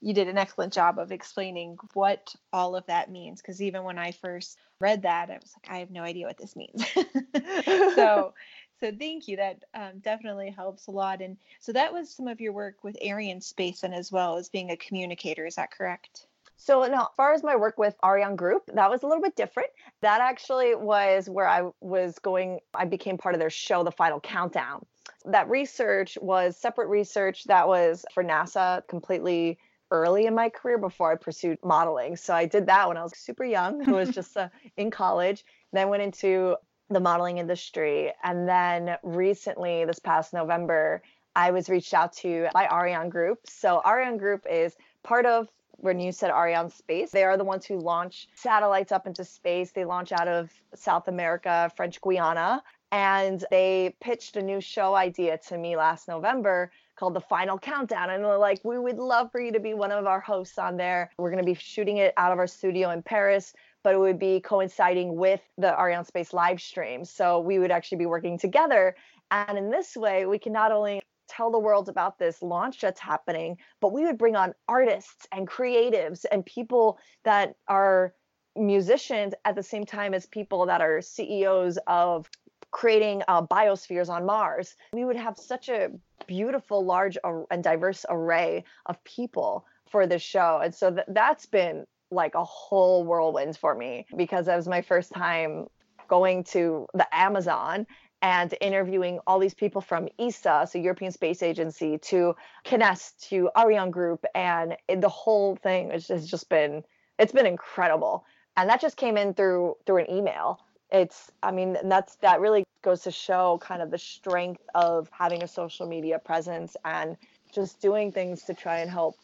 you 0.00 0.12
did 0.12 0.26
an 0.26 0.36
excellent 0.36 0.72
job 0.72 0.98
of 0.98 1.12
explaining 1.12 1.76
what 1.94 2.34
all 2.52 2.74
of 2.74 2.84
that 2.86 3.08
means 3.08 3.40
because 3.40 3.62
even 3.62 3.84
when 3.84 3.98
i 3.98 4.10
first 4.10 4.58
read 4.80 5.02
that 5.02 5.30
i 5.30 5.34
was 5.34 5.54
like 5.56 5.72
i 5.72 5.78
have 5.78 5.92
no 5.92 6.02
idea 6.02 6.26
what 6.26 6.38
this 6.38 6.56
means 6.56 6.84
so 7.94 8.34
So 8.80 8.92
thank 8.92 9.28
you. 9.28 9.36
That 9.36 9.64
um, 9.74 10.00
definitely 10.00 10.50
helps 10.50 10.86
a 10.86 10.90
lot. 10.90 11.20
And 11.20 11.36
so 11.60 11.72
that 11.72 11.92
was 11.92 12.14
some 12.14 12.28
of 12.28 12.40
your 12.40 12.52
work 12.52 12.84
with 12.84 12.96
Arianespace 13.04 13.82
and 13.82 13.94
as 13.94 14.12
well 14.12 14.36
as 14.36 14.48
being 14.48 14.70
a 14.70 14.76
communicator. 14.76 15.46
Is 15.46 15.56
that 15.56 15.70
correct? 15.70 16.26
So 16.56 16.84
now, 16.86 17.02
as 17.02 17.16
far 17.16 17.32
as 17.32 17.42
my 17.42 17.54
work 17.56 17.78
with 17.78 17.94
Ariane 18.04 18.36
Group, 18.36 18.62
that 18.74 18.90
was 18.90 19.02
a 19.02 19.06
little 19.06 19.22
bit 19.22 19.36
different. 19.36 19.68
That 20.00 20.20
actually 20.20 20.74
was 20.74 21.28
where 21.28 21.46
I 21.48 21.70
was 21.80 22.18
going. 22.18 22.60
I 22.74 22.86
became 22.86 23.18
part 23.18 23.34
of 23.34 23.40
their 23.40 23.50
show, 23.50 23.84
The 23.84 23.92
Final 23.92 24.20
Countdown. 24.20 24.84
That 25.26 25.48
research 25.50 26.16
was 26.20 26.56
separate 26.56 26.88
research 26.88 27.44
that 27.44 27.68
was 27.68 28.04
for 28.12 28.24
NASA, 28.24 28.86
completely 28.88 29.58
early 29.90 30.26
in 30.26 30.34
my 30.34 30.48
career 30.48 30.78
before 30.78 31.12
I 31.12 31.16
pursued 31.16 31.58
modeling. 31.62 32.16
So 32.16 32.34
I 32.34 32.46
did 32.46 32.66
that 32.66 32.88
when 32.88 32.96
I 32.96 33.02
was 33.02 33.16
super 33.16 33.44
young. 33.44 33.86
I 33.88 33.92
was 33.92 34.10
just 34.14 34.36
uh, 34.36 34.48
in 34.76 34.90
college. 34.90 35.44
Then 35.72 35.88
went 35.88 36.02
into 36.02 36.56
the 36.88 37.00
modeling 37.00 37.38
industry. 37.38 38.12
And 38.22 38.48
then 38.48 38.96
recently, 39.02 39.84
this 39.84 39.98
past 39.98 40.32
November, 40.32 41.02
I 41.34 41.50
was 41.50 41.68
reached 41.68 41.92
out 41.92 42.12
to 42.14 42.48
by 42.54 42.66
Ariane 42.66 43.10
Group. 43.10 43.40
So 43.46 43.82
Ariane 43.86 44.16
Group 44.16 44.46
is 44.50 44.74
part 45.02 45.26
of 45.26 45.48
when 45.78 46.00
you 46.00 46.12
said 46.12 46.30
Arianespace, 46.30 47.10
they 47.10 47.24
are 47.24 47.36
the 47.36 47.44
ones 47.44 47.66
who 47.66 47.78
launch 47.78 48.28
satellites 48.34 48.92
up 48.92 49.06
into 49.06 49.24
space. 49.24 49.72
They 49.72 49.84
launch 49.84 50.12
out 50.12 50.28
of 50.28 50.50
South 50.74 51.08
America, 51.08 51.70
French 51.76 52.00
Guiana, 52.00 52.62
and 52.92 53.44
they 53.50 53.94
pitched 54.00 54.36
a 54.36 54.42
new 54.42 54.60
show 54.60 54.94
idea 54.94 55.38
to 55.48 55.58
me 55.58 55.76
last 55.76 56.08
November 56.08 56.70
called 56.96 57.14
The 57.14 57.20
Final 57.20 57.58
Countdown. 57.58 58.10
And 58.10 58.24
they're 58.24 58.38
like, 58.38 58.60
we 58.64 58.78
would 58.78 58.96
love 58.96 59.30
for 59.30 59.40
you 59.40 59.52
to 59.52 59.60
be 59.60 59.74
one 59.74 59.92
of 59.92 60.06
our 60.06 60.20
hosts 60.20 60.58
on 60.58 60.76
there. 60.76 61.10
We're 61.18 61.30
going 61.30 61.44
to 61.44 61.46
be 61.46 61.54
shooting 61.54 61.98
it 61.98 62.14
out 62.16 62.32
of 62.32 62.38
our 62.38 62.46
studio 62.46 62.90
in 62.90 63.02
Paris, 63.02 63.52
but 63.82 63.94
it 63.94 63.98
would 63.98 64.18
be 64.18 64.40
coinciding 64.40 65.16
with 65.16 65.40
the 65.58 65.78
Ariane 65.78 66.04
Space 66.04 66.32
live 66.32 66.60
stream. 66.60 67.04
So 67.04 67.40
we 67.40 67.58
would 67.58 67.70
actually 67.70 67.98
be 67.98 68.06
working 68.06 68.38
together. 68.38 68.96
And 69.30 69.58
in 69.58 69.70
this 69.70 69.96
way, 69.96 70.24
we 70.24 70.38
can 70.38 70.52
not 70.52 70.72
only 70.72 71.02
tell 71.28 71.50
the 71.50 71.58
world 71.58 71.88
about 71.88 72.18
this 72.18 72.42
launch 72.42 72.80
that's 72.80 73.00
happening, 73.00 73.56
but 73.80 73.92
we 73.92 74.04
would 74.04 74.18
bring 74.18 74.36
on 74.36 74.54
artists 74.68 75.26
and 75.32 75.48
creatives 75.48 76.24
and 76.30 76.44
people 76.44 76.98
that 77.24 77.54
are 77.68 78.14
musicians 78.56 79.34
at 79.44 79.54
the 79.54 79.62
same 79.62 79.84
time 79.84 80.14
as 80.14 80.26
people 80.26 80.66
that 80.66 80.80
are 80.80 81.00
CEOs 81.00 81.78
of 81.86 82.28
creating 82.70 83.22
uh, 83.28 83.42
biospheres 83.42 84.08
on 84.08 84.24
Mars. 84.26 84.76
We 84.92 85.04
would 85.04 85.16
have 85.16 85.36
such 85.36 85.68
a 85.68 85.90
beautiful, 86.26 86.84
large, 86.84 87.16
and 87.50 87.62
diverse 87.62 88.04
array 88.08 88.64
of 88.86 89.02
people 89.04 89.66
for 89.90 90.06
this 90.06 90.22
show. 90.22 90.60
And 90.62 90.74
so 90.74 90.92
th- 90.92 91.06
that's 91.08 91.46
been 91.46 91.86
like 92.10 92.34
a 92.34 92.44
whole 92.44 93.04
whirlwind 93.04 93.56
for 93.56 93.74
me 93.74 94.06
because 94.16 94.46
that 94.46 94.56
was 94.56 94.68
my 94.68 94.82
first 94.82 95.12
time 95.12 95.66
going 96.08 96.44
to 96.44 96.86
the 96.94 97.06
Amazon 97.16 97.86
and 98.22 98.54
interviewing 98.60 99.20
all 99.26 99.38
these 99.38 99.54
people 99.54 99.80
from 99.80 100.08
ESA, 100.18 100.68
so 100.70 100.78
European 100.78 101.12
Space 101.12 101.42
Agency, 101.42 101.98
to 101.98 102.34
Kinéis, 102.64 103.12
to 103.28 103.50
Ariane 103.56 103.90
Group, 103.90 104.24
and 104.34 104.76
the 104.88 105.08
whole 105.08 105.56
thing 105.56 105.90
has 105.90 106.06
just, 106.06 106.48
been 106.48 106.82
it's 107.18 107.32
been 107.32 107.46
incredible. 107.46 108.24
And 108.56 108.68
that 108.68 108.80
just 108.80 108.96
came 108.96 109.16
in 109.16 109.34
through 109.34 109.76
through 109.86 109.98
an 109.98 110.10
email. 110.10 110.60
It's 110.90 111.30
I 111.42 111.50
mean 111.50 111.76
that's 111.84 112.16
that 112.16 112.40
really 112.40 112.64
goes 112.82 113.02
to 113.02 113.10
show 113.10 113.58
kind 113.62 113.82
of 113.82 113.90
the 113.90 113.98
strength 113.98 114.62
of 114.74 115.10
having 115.12 115.42
a 115.42 115.48
social 115.48 115.86
media 115.86 116.18
presence 116.18 116.76
and 116.84 117.16
just 117.52 117.80
doing 117.80 118.12
things 118.12 118.44
to 118.44 118.54
try 118.54 118.78
and 118.78 118.90
help 118.90 119.16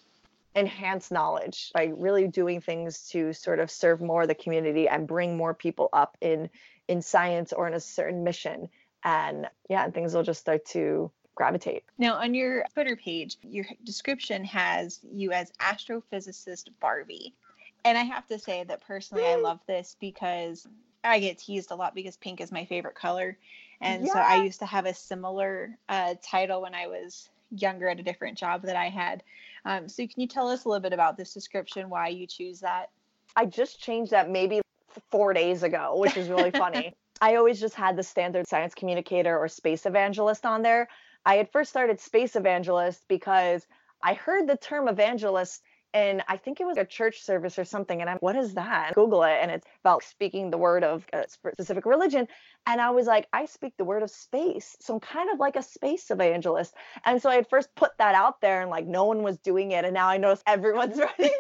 enhance 0.55 1.11
knowledge 1.11 1.71
by 1.75 1.93
really 1.97 2.29
doing 2.29 2.61
things 2.61 3.09
to 3.11 3.33
sort 3.33 3.59
of 3.59 3.71
serve 3.71 4.01
more 4.01 4.27
the 4.27 4.35
community 4.35 4.89
and 4.89 5.07
bring 5.07 5.37
more 5.37 5.55
people 5.55 5.89
up 5.93 6.17
in 6.21 6.51
in 6.89 7.01
science 7.01 7.53
or 7.53 7.67
in 7.67 7.75
a 7.75 7.81
certain 7.81 8.25
mission 8.25 8.69
and 9.05 9.49
yeah, 9.69 9.89
things 9.91 10.15
will 10.15 10.23
just 10.23 10.41
start 10.41 10.65
to 10.67 11.11
gravitate. 11.35 11.85
Now, 11.99 12.15
on 12.15 12.35
your 12.35 12.65
Twitter 12.75 12.97
page, 12.97 13.37
your 13.43 13.65
description 13.85 14.45
has 14.45 15.01
you 15.13 15.33
as 15.33 15.51
astrophysicist 15.61 16.69
Barbie. 16.81 17.35
And 17.85 17.99
I 17.99 18.03
have 18.03 18.27
to 18.29 18.39
say 18.39 18.65
that 18.65 18.87
personally, 18.87 19.27
I 19.27 19.35
love 19.35 19.59
this 19.67 19.97
because 20.01 20.69
I 21.03 21.19
get 21.19 21.39
teased 21.39 21.71
a 21.73 21.75
lot 21.75 21.95
because 21.95 22.17
pink 22.17 22.41
is 22.41 22.53
my 22.53 22.65
favorite 22.65 22.95
color. 22.95 23.37
And 23.81 24.07
yeah. 24.07 24.13
so 24.13 24.19
I 24.21 24.37
used 24.37 24.61
to 24.61 24.67
have 24.67 24.87
a 24.87 24.95
similar 24.95 25.77
uh, 25.89 26.15
title 26.23 26.63
when 26.63 26.75
I 26.75 26.87
was 26.87 27.29
younger 27.51 27.89
at 27.89 27.99
a 27.99 28.03
different 28.03 28.39
job 28.39 28.63
that 28.63 28.77
I 28.77 28.89
had. 28.89 29.25
Um, 29.65 29.89
so, 29.89 30.07
can 30.07 30.21
you 30.21 30.29
tell 30.29 30.49
us 30.49 30.65
a 30.65 30.69
little 30.69 30.81
bit 30.81 30.93
about 30.93 31.17
this 31.17 31.35
description, 31.35 31.91
why 31.91 32.09
you 32.09 32.27
choose 32.27 32.61
that? 32.61 32.91
I 33.35 33.47
just 33.47 33.81
changed 33.81 34.13
that 34.13 34.31
maybe 34.31 34.61
four 35.11 35.33
days 35.33 35.63
ago, 35.63 35.97
which 35.99 36.17
is 36.17 36.29
really 36.29 36.51
funny. 36.51 36.95
I 37.23 37.37
always 37.37 37.61
just 37.61 37.77
had 37.77 37.97
the 37.97 38.03
standard 38.03 38.49
science 38.49 38.75
communicator 38.75 39.39
or 39.39 39.47
space 39.47 39.87
evangelist 39.87 40.45
on 40.45 40.63
there. 40.63 40.89
I 41.25 41.37
had 41.37 41.53
first 41.53 41.71
started 41.71 42.01
space 42.01 42.35
evangelist 42.35 43.05
because 43.09 43.65
I 44.03 44.15
heard 44.15 44.49
the 44.49 44.57
term 44.57 44.89
evangelist 44.89 45.63
and 45.95 46.25
I 46.27 46.37
think 46.37 46.61
it 46.61 46.67
was 46.67 46.79
a 46.79 46.85
church 46.85 47.23
service 47.23 47.61
or 47.61 47.65
something. 47.65 48.01
And 48.01 48.11
I'm, 48.11 48.17
what 48.19 48.35
is 48.35 48.55
that? 48.55 48.95
Google 48.95 49.23
it. 49.23 49.39
And 49.41 49.53
it's 49.53 49.67
about 49.85 50.03
speaking 50.03 50.51
the 50.51 50.59
word 50.59 50.83
of 50.83 51.07
uh, 51.13 51.19
a 51.19 51.29
specific 51.29 51.87
religion. 51.87 52.27
And 52.67 52.81
I 52.81 52.91
was 52.91 53.07
like, 53.07 53.29
I 53.33 53.45
speak 53.45 53.75
the 53.77 53.85
word 53.85 54.03
of 54.03 54.11
space. 54.11 54.77
So 54.81 54.95
I'm 54.95 55.01
kind 55.01 55.31
of 55.31 55.39
like 55.39 55.55
a 55.55 55.63
space 55.63 56.11
evangelist. 56.11 56.75
And 57.05 57.23
so 57.23 57.31
I 57.31 57.37
had 57.37 57.49
first 57.49 57.69
put 57.77 57.93
that 57.99 58.17
out 58.17 58.41
there 58.41 58.63
and 58.63 58.71
like 58.71 58.89
no 58.89 59.05
one 59.05 59.23
was 59.23 59.39
doing 59.39 59.71
it. 59.71 59.85
And 59.85 59.95
now 59.95 60.09
I 60.09 60.17
notice 60.17 60.43
everyone's 60.45 60.99
writing 61.21 61.39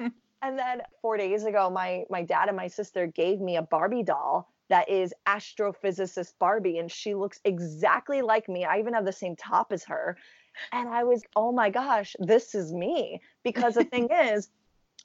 and 0.40 0.58
then 0.58 0.80
four 1.02 1.18
days 1.18 1.44
ago, 1.44 1.68
my 1.68 2.04
my 2.08 2.22
dad 2.22 2.48
and 2.48 2.56
my 2.56 2.68
sister 2.68 3.06
gave 3.06 3.38
me 3.38 3.56
a 3.56 3.62
Barbie 3.62 4.02
doll 4.02 4.53
that 4.68 4.88
is 4.88 5.12
astrophysicist 5.26 6.34
Barbie, 6.38 6.78
and 6.78 6.90
she 6.90 7.14
looks 7.14 7.40
exactly 7.44 8.22
like 8.22 8.48
me. 8.48 8.64
I 8.64 8.78
even 8.78 8.94
have 8.94 9.04
the 9.04 9.12
same 9.12 9.36
top 9.36 9.72
as 9.72 9.84
her. 9.84 10.16
And 10.72 10.88
I 10.88 11.04
was, 11.04 11.22
oh 11.34 11.52
my 11.52 11.70
gosh, 11.70 12.14
this 12.18 12.54
is 12.54 12.72
me. 12.72 13.20
Because 13.42 13.74
the 13.74 13.84
thing 13.84 14.08
is, 14.12 14.48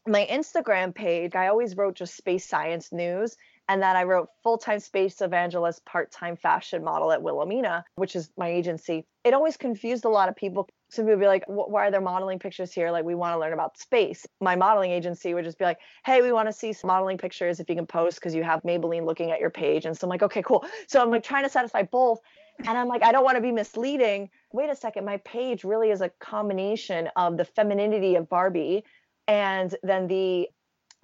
my 0.08 0.26
Instagram 0.30 0.96
page, 0.96 1.36
I 1.36 1.48
always 1.48 1.76
wrote 1.76 1.96
just 1.96 2.16
space 2.16 2.46
science 2.46 2.92
news. 2.92 3.36
And 3.70 3.82
then 3.82 3.96
I 3.96 4.04
wrote 4.04 4.30
full 4.44 4.58
time 4.58 4.80
space 4.80 5.22
evangelist, 5.22 5.86
part 5.86 6.12
time 6.12 6.36
fashion 6.36 6.84
model 6.84 7.12
at 7.12 7.22
Wilhelmina, 7.22 7.86
which 7.96 8.16
is 8.16 8.30
my 8.36 8.50
agency. 8.50 9.06
It 9.24 9.34
always 9.34 9.56
confused 9.56 10.06
a 10.06 10.10
lot 10.10 10.28
of 10.28 10.36
people 10.36 10.68
some 10.92 11.06
people 11.06 11.18
would 11.18 11.24
be 11.24 11.28
like, 11.28 11.44
why 11.46 11.88
are 11.88 11.92
there 11.92 12.02
modeling 12.02 12.40
pictures 12.40 12.74
here? 12.74 12.90
Like, 12.90 13.06
we 13.06 13.14
want 13.14 13.36
to 13.36 13.40
learn 13.40 13.54
about 13.54 13.78
space. 13.78 14.26
My 14.42 14.56
modeling 14.56 14.90
agency 14.90 15.36
would 15.36 15.46
just 15.46 15.60
be 15.60 15.66
like, 15.66 15.78
hey, 16.04 16.24
we 16.24 16.32
want 16.32 16.48
to 16.48 16.54
see 16.54 16.74
some 16.74 16.88
modeling 16.88 17.20
pictures 17.20 17.60
if 17.60 17.70
you 17.70 17.76
can 17.76 17.86
post 17.86 18.20
because 18.20 18.34
you 18.34 18.44
have 18.44 18.64
Maybelline 18.64 19.06
looking 19.06 19.30
at 19.30 19.40
your 19.40 19.52
page. 19.52 19.86
And 19.86 19.96
so 19.96 20.06
I'm 20.06 20.10
like, 20.10 20.24
okay, 20.24 20.42
cool. 20.42 20.66
So 20.88 21.00
I'm 21.00 21.12
like 21.12 21.24
trying 21.24 21.44
to 21.44 21.50
satisfy 21.50 21.84
both. 21.84 22.22
And 22.68 22.76
I'm 22.76 22.88
like, 22.88 23.04
I 23.04 23.12
don't 23.12 23.24
want 23.24 23.38
to 23.38 23.42
be 23.42 23.52
misleading. 23.52 24.32
Wait 24.52 24.70
a 24.70 24.76
second. 24.76 25.06
My 25.06 25.18
page 25.18 25.64
really 25.64 25.92
is 25.92 26.02
a 26.02 26.10
combination 26.20 27.08
of 27.16 27.38
the 27.38 27.46
femininity 27.46 28.16
of 28.16 28.28
Barbie 28.28 28.84
and 29.28 29.76
then 29.84 30.08
the 30.08 30.50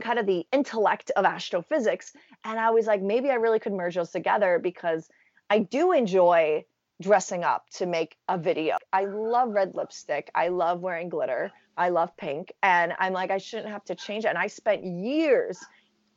kind 0.01 0.19
of 0.19 0.25
the 0.25 0.45
intellect 0.51 1.11
of 1.15 1.25
astrophysics. 1.25 2.13
And 2.43 2.59
I 2.59 2.71
was 2.71 2.85
like, 2.85 3.01
maybe 3.01 3.29
I 3.29 3.35
really 3.35 3.59
could 3.59 3.73
merge 3.73 3.95
those 3.95 4.11
together 4.11 4.59
because 4.61 5.09
I 5.49 5.59
do 5.59 5.91
enjoy 5.91 6.65
dressing 7.01 7.43
up 7.43 7.69
to 7.69 7.85
make 7.85 8.17
a 8.27 8.37
video. 8.37 8.77
I 8.91 9.05
love 9.05 9.49
red 9.49 9.75
lipstick. 9.75 10.31
I 10.33 10.47
love 10.49 10.81
wearing 10.81 11.09
glitter. 11.09 11.51
I 11.77 11.89
love 11.89 12.15
pink. 12.17 12.53
And 12.63 12.93
I'm 12.99 13.13
like, 13.13 13.31
I 13.31 13.37
shouldn't 13.37 13.69
have 13.69 13.83
to 13.85 13.95
change 13.95 14.25
it. 14.25 14.29
And 14.29 14.37
I 14.37 14.47
spent 14.47 14.83
years 14.83 15.59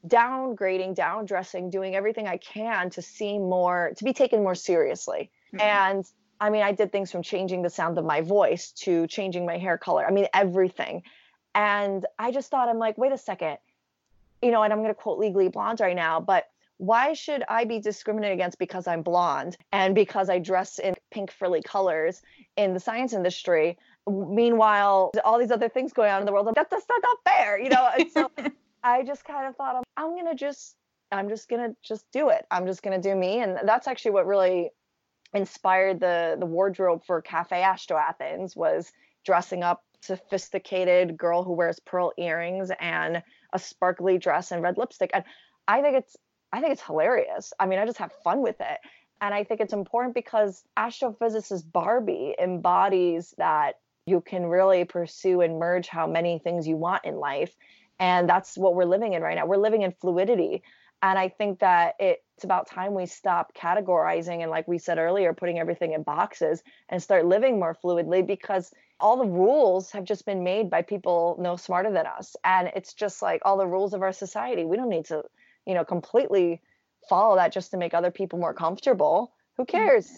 downgrading, 0.07 0.95
down 0.95 1.27
dressing, 1.27 1.71
doing 1.71 1.97
everything 1.97 2.29
I 2.29 2.37
can 2.37 2.91
to 2.91 3.03
seem 3.03 3.43
more, 3.43 3.93
to 3.97 4.05
be 4.05 4.13
taken 4.13 4.43
more 4.43 4.55
seriously. 4.55 5.31
Mm-hmm. 5.53 5.61
And 5.61 6.05
I 6.41 6.51
mean, 6.51 6.63
I 6.63 6.73
did 6.73 6.93
things 6.93 7.11
from 7.11 7.23
changing 7.23 7.63
the 7.63 7.71
sound 7.71 7.99
of 7.99 8.05
my 8.05 8.21
voice 8.21 8.71
to 8.83 9.09
changing 9.09 9.45
my 9.45 9.59
hair 9.59 9.77
color. 9.77 10.07
I 10.07 10.13
mean, 10.13 10.29
everything. 10.33 11.03
And 11.55 12.07
I 12.19 12.31
just 12.31 12.51
thought, 12.51 12.69
I'm 12.69 12.79
like, 12.79 12.97
wait 12.97 13.11
a 13.11 13.19
second, 13.19 13.59
you 14.43 14.51
know, 14.51 14.63
and 14.63 14.73
I'm 14.73 14.81
going 14.81 14.91
to 14.91 14.95
quote 14.95 15.19
Legally 15.19 15.49
Blonde 15.49 15.81
right 15.81 15.97
now, 15.97 16.21
but 16.21 16.47
why 16.79 17.13
should 17.13 17.43
I 17.49 17.65
be 17.65 17.81
discriminated 17.81 18.35
against 18.35 18.59
because 18.59 18.87
I'm 18.87 19.03
blonde 19.03 19.57
and 19.73 19.95
because 19.95 20.31
I 20.31 20.39
dress 20.39 20.79
in 20.79 20.95
pink 21.11 21.33
frilly 21.33 21.61
colors 21.61 22.23
in 22.57 22.73
the 22.73 22.81
science 22.81 23.13
industry? 23.13 23.77
Meanwhile, 24.09 25.11
all 25.25 25.39
these 25.39 25.51
other 25.51 25.69
things 25.69 25.93
going 25.93 26.11
on 26.11 26.21
in 26.21 26.27
the 26.27 26.33
world, 26.33 26.47
that, 26.47 26.71
that's 26.71 26.87
not, 26.89 27.03
not 27.03 27.35
fair, 27.35 27.59
you 27.59 27.69
know? 27.69 27.91
And 27.99 28.11
so 28.11 28.31
I 28.85 29.03
just 29.03 29.25
kind 29.25 29.49
of 29.49 29.57
thought, 29.57 29.75
um, 29.75 29.83
I'm 29.97 30.11
going 30.11 30.29
to 30.29 30.37
just, 30.37 30.77
I'm 31.11 31.29
just 31.29 31.49
going 31.49 31.69
to 31.69 31.77
just 31.83 32.07
do 32.13 32.29
it. 32.29 32.47
I'm 32.51 32.65
just 32.65 32.83
going 32.83 33.01
to 33.01 33.09
do 33.09 33.17
me. 33.17 33.41
And 33.41 33.59
that's 33.65 33.89
actually 33.89 34.13
what 34.13 34.27
really 34.27 34.71
inspired 35.35 35.99
the, 35.99 36.37
the 36.39 36.47
wardrobe 36.47 37.05
for 37.05 37.21
Cafe 37.21 37.61
Astro 37.61 37.97
Athens 37.97 38.55
was 38.55 38.93
dressing 39.25 39.65
up 39.65 39.85
sophisticated 40.01 41.17
girl 41.17 41.43
who 41.43 41.53
wears 41.53 41.81
pearl 41.81 42.13
earrings 42.17 42.71
and 42.79 43.21
a 43.53 43.59
sparkly 43.59 44.19
dress 44.19 44.53
and 44.53 44.63
red 44.63 44.79
lipstick. 44.79 45.11
And 45.15 45.25
I 45.67 45.83
think 45.83 45.97
it's 45.97 46.17
I 46.53 46.61
think 46.61 46.73
it's 46.73 46.83
hilarious. 46.83 47.53
I 47.61 47.67
mean, 47.67 47.79
I 47.79 47.85
just 47.85 47.99
have 47.99 48.13
fun 48.25 48.41
with 48.41 48.61
it. 48.61 48.79
And 49.21 49.35
I 49.35 49.45
think 49.45 49.61
it's 49.61 49.73
important 49.73 50.15
because 50.15 50.63
astrophysicist 50.79 51.71
Barbie 51.71 52.35
embodies 52.39 53.35
that 53.39 53.75
you 54.07 54.21
can 54.21 54.47
really 54.47 54.85
pursue 54.85 55.41
and 55.43 55.59
merge 55.59 55.89
how 55.89 56.07
many 56.07 56.39
things 56.39 56.67
you 56.67 56.77
want 56.77 57.05
in 57.05 57.17
life. 57.17 57.55
And 57.99 58.29
that's 58.29 58.57
what 58.57 58.75
we're 58.75 58.85
living 58.85 59.13
in 59.13 59.23
right 59.23 59.37
now. 59.37 59.47
We're 59.47 59.57
living 59.57 59.83
in 59.83 59.93
fluidity. 59.93 60.63
And 61.03 61.19
I 61.19 61.29
think 61.29 61.61
that 61.61 61.95
it's 61.99 62.45
about 62.45 62.69
time 62.69 62.95
we 62.95 63.07
stop 63.07 63.55
categorizing 63.55 64.43
and, 64.43 64.51
like 64.51 64.67
we 64.67 64.79
said 64.79 64.99
earlier, 64.99 65.33
putting 65.33 65.59
everything 65.59 65.93
in 65.93 66.03
boxes 66.03 66.63
and 66.89 67.03
start 67.03 67.27
living 67.27 67.59
more 67.59 67.77
fluidly 67.85 68.27
because 68.27 68.73
all 69.01 69.17
the 69.17 69.27
rules 69.27 69.91
have 69.93 70.05
just 70.05 70.27
been 70.27 70.43
made 70.43 70.71
by 70.71 70.83
people 70.83 71.37
no 71.41 71.57
smarter 71.57 71.91
than 71.93 72.07
us. 72.07 72.37
And 72.45 72.71
it's 72.75 72.95
just 72.95 73.23
like 73.23 73.43
all 73.45 73.57
the 73.57 73.67
rules 73.67 73.95
of 73.95 74.03
our 74.03 74.13
society. 74.13 74.65
We 74.65 74.77
don't 74.77 74.89
need 74.89 75.07
to, 75.07 75.23
you 75.67 75.75
know, 75.75 75.85
completely 75.85 76.61
follow 77.09 77.37
that 77.37 77.53
just 77.53 77.71
to 77.71 77.77
make 77.77 77.95
other 77.95 78.11
people 78.11 78.39
more 78.39 78.55
comfortable. 78.55 79.33
Who 79.57 79.65
mm. 79.65 79.69
cares? 79.69 80.11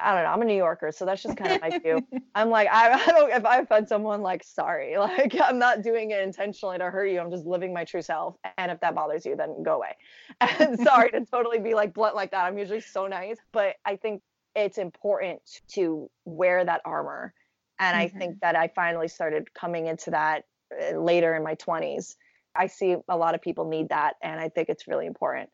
I 0.00 0.14
don't 0.14 0.22
know. 0.22 0.30
I'm 0.30 0.42
a 0.42 0.44
New 0.44 0.56
Yorker, 0.56 0.92
so 0.92 1.04
that's 1.04 1.22
just 1.22 1.36
kind 1.36 1.52
of 1.52 1.60
my 1.60 1.78
view. 1.78 2.06
I'm 2.34 2.50
like, 2.50 2.68
I, 2.70 2.92
I, 2.92 3.06
don't. 3.06 3.32
If 3.32 3.44
I 3.44 3.58
offend 3.58 3.88
someone, 3.88 4.22
like, 4.22 4.44
sorry, 4.44 4.96
like 4.98 5.34
I'm 5.42 5.58
not 5.58 5.82
doing 5.82 6.12
it 6.12 6.20
intentionally 6.20 6.78
to 6.78 6.84
hurt 6.84 7.06
you. 7.06 7.20
I'm 7.20 7.30
just 7.30 7.46
living 7.46 7.74
my 7.74 7.84
true 7.84 8.02
self. 8.02 8.36
And 8.56 8.70
if 8.70 8.80
that 8.80 8.94
bothers 8.94 9.26
you, 9.26 9.36
then 9.36 9.62
go 9.62 9.76
away. 9.76 9.96
And 10.60 10.78
sorry 10.80 11.10
to 11.10 11.24
totally 11.24 11.58
be 11.58 11.74
like 11.74 11.94
blunt 11.94 12.14
like 12.14 12.30
that. 12.30 12.44
I'm 12.44 12.58
usually 12.58 12.80
so 12.80 13.06
nice, 13.06 13.38
but 13.52 13.76
I 13.84 13.96
think 13.96 14.22
it's 14.54 14.78
important 14.78 15.40
to 15.68 16.08
wear 16.24 16.64
that 16.64 16.80
armor. 16.84 17.34
And 17.78 17.96
mm-hmm. 17.96 18.16
I 18.16 18.18
think 18.18 18.40
that 18.40 18.56
I 18.56 18.68
finally 18.68 19.08
started 19.08 19.52
coming 19.54 19.86
into 19.86 20.10
that 20.10 20.44
uh, 20.72 20.98
later 20.98 21.34
in 21.34 21.42
my 21.42 21.54
20s. 21.54 22.16
I 22.54 22.66
see 22.66 22.96
a 23.08 23.16
lot 23.16 23.34
of 23.34 23.42
people 23.42 23.68
need 23.68 23.90
that, 23.90 24.16
and 24.22 24.40
I 24.40 24.48
think 24.48 24.68
it's 24.68 24.88
really 24.88 25.06
important. 25.06 25.48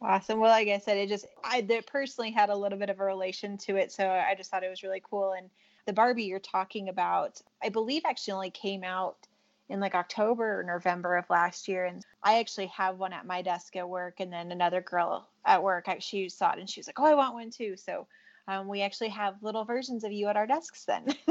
Awesome. 0.00 0.40
Well, 0.40 0.50
like 0.50 0.66
I 0.66 0.78
said, 0.78 0.96
it 0.96 1.08
just 1.08 1.26
I 1.44 1.64
personally 1.86 2.32
had 2.32 2.50
a 2.50 2.56
little 2.56 2.78
bit 2.78 2.90
of 2.90 2.98
a 2.98 3.04
relation 3.04 3.56
to 3.58 3.76
it, 3.76 3.92
so 3.92 4.08
I 4.08 4.34
just 4.36 4.50
thought 4.50 4.64
it 4.64 4.70
was 4.70 4.82
really 4.82 5.02
cool. 5.08 5.34
And 5.38 5.48
the 5.86 5.92
Barbie 5.92 6.24
you're 6.24 6.40
talking 6.40 6.88
about, 6.88 7.40
I 7.62 7.68
believe 7.68 8.02
actually 8.04 8.32
only 8.32 8.50
came 8.50 8.82
out 8.82 9.28
in 9.68 9.78
like 9.78 9.94
October 9.94 10.58
or 10.58 10.64
November 10.64 11.16
of 11.16 11.30
last 11.30 11.68
year, 11.68 11.84
and 11.84 12.04
I 12.24 12.40
actually 12.40 12.66
have 12.68 12.98
one 12.98 13.12
at 13.12 13.26
my 13.26 13.42
desk 13.42 13.76
at 13.76 13.88
work. 13.88 14.18
And 14.18 14.32
then 14.32 14.50
another 14.50 14.80
girl 14.80 15.28
at 15.44 15.62
work, 15.62 15.88
she 16.00 16.28
saw 16.28 16.52
it 16.52 16.58
and 16.58 16.68
she 16.68 16.80
was 16.80 16.88
like, 16.88 16.98
"Oh, 16.98 17.04
I 17.04 17.14
want 17.14 17.34
one 17.34 17.50
too." 17.50 17.76
So 17.76 18.08
um, 18.48 18.68
we 18.68 18.82
actually 18.82 19.10
have 19.10 19.34
little 19.42 19.64
versions 19.64 20.04
of 20.04 20.12
you 20.12 20.28
at 20.28 20.36
our 20.36 20.46
desks 20.46 20.84
then. 20.84 21.04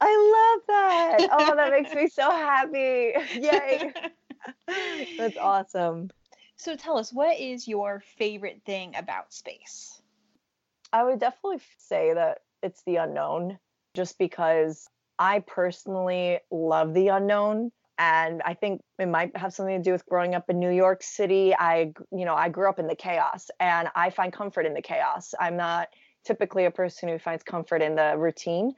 I 0.00 0.56
love 0.56 0.66
that. 0.68 1.28
Oh, 1.32 1.54
that 1.56 1.70
makes 1.70 1.94
me 1.94 2.08
so 2.08 2.30
happy. 2.30 3.12
Yay. 3.34 3.92
That's 5.18 5.36
awesome. 5.36 6.10
So 6.56 6.76
tell 6.76 6.98
us, 6.98 7.12
what 7.12 7.38
is 7.38 7.68
your 7.68 8.02
favorite 8.16 8.62
thing 8.66 8.94
about 8.96 9.32
space? 9.32 10.00
I 10.92 11.04
would 11.04 11.20
definitely 11.20 11.60
say 11.78 12.14
that 12.14 12.38
it's 12.62 12.82
the 12.84 12.96
unknown, 12.96 13.58
just 13.94 14.18
because 14.18 14.88
I 15.18 15.40
personally 15.40 16.38
love 16.50 16.94
the 16.94 17.08
unknown. 17.08 17.70
And 17.98 18.42
I 18.44 18.54
think 18.54 18.80
it 18.98 19.06
might 19.06 19.36
have 19.36 19.52
something 19.52 19.76
to 19.76 19.82
do 19.82 19.92
with 19.92 20.06
growing 20.06 20.34
up 20.34 20.48
in 20.48 20.60
New 20.60 20.70
York 20.70 21.02
City. 21.02 21.54
I, 21.54 21.92
you 22.12 22.24
know, 22.24 22.34
I 22.34 22.48
grew 22.48 22.68
up 22.68 22.78
in 22.78 22.86
the 22.86 22.94
chaos 22.94 23.50
and 23.58 23.88
I 23.94 24.10
find 24.10 24.32
comfort 24.32 24.66
in 24.66 24.74
the 24.74 24.82
chaos. 24.82 25.34
I'm 25.38 25.56
not 25.56 25.88
typically 26.24 26.64
a 26.64 26.70
person 26.70 27.08
who 27.08 27.18
finds 27.18 27.42
comfort 27.42 27.82
in 27.82 27.94
the 27.94 28.14
routine. 28.16 28.72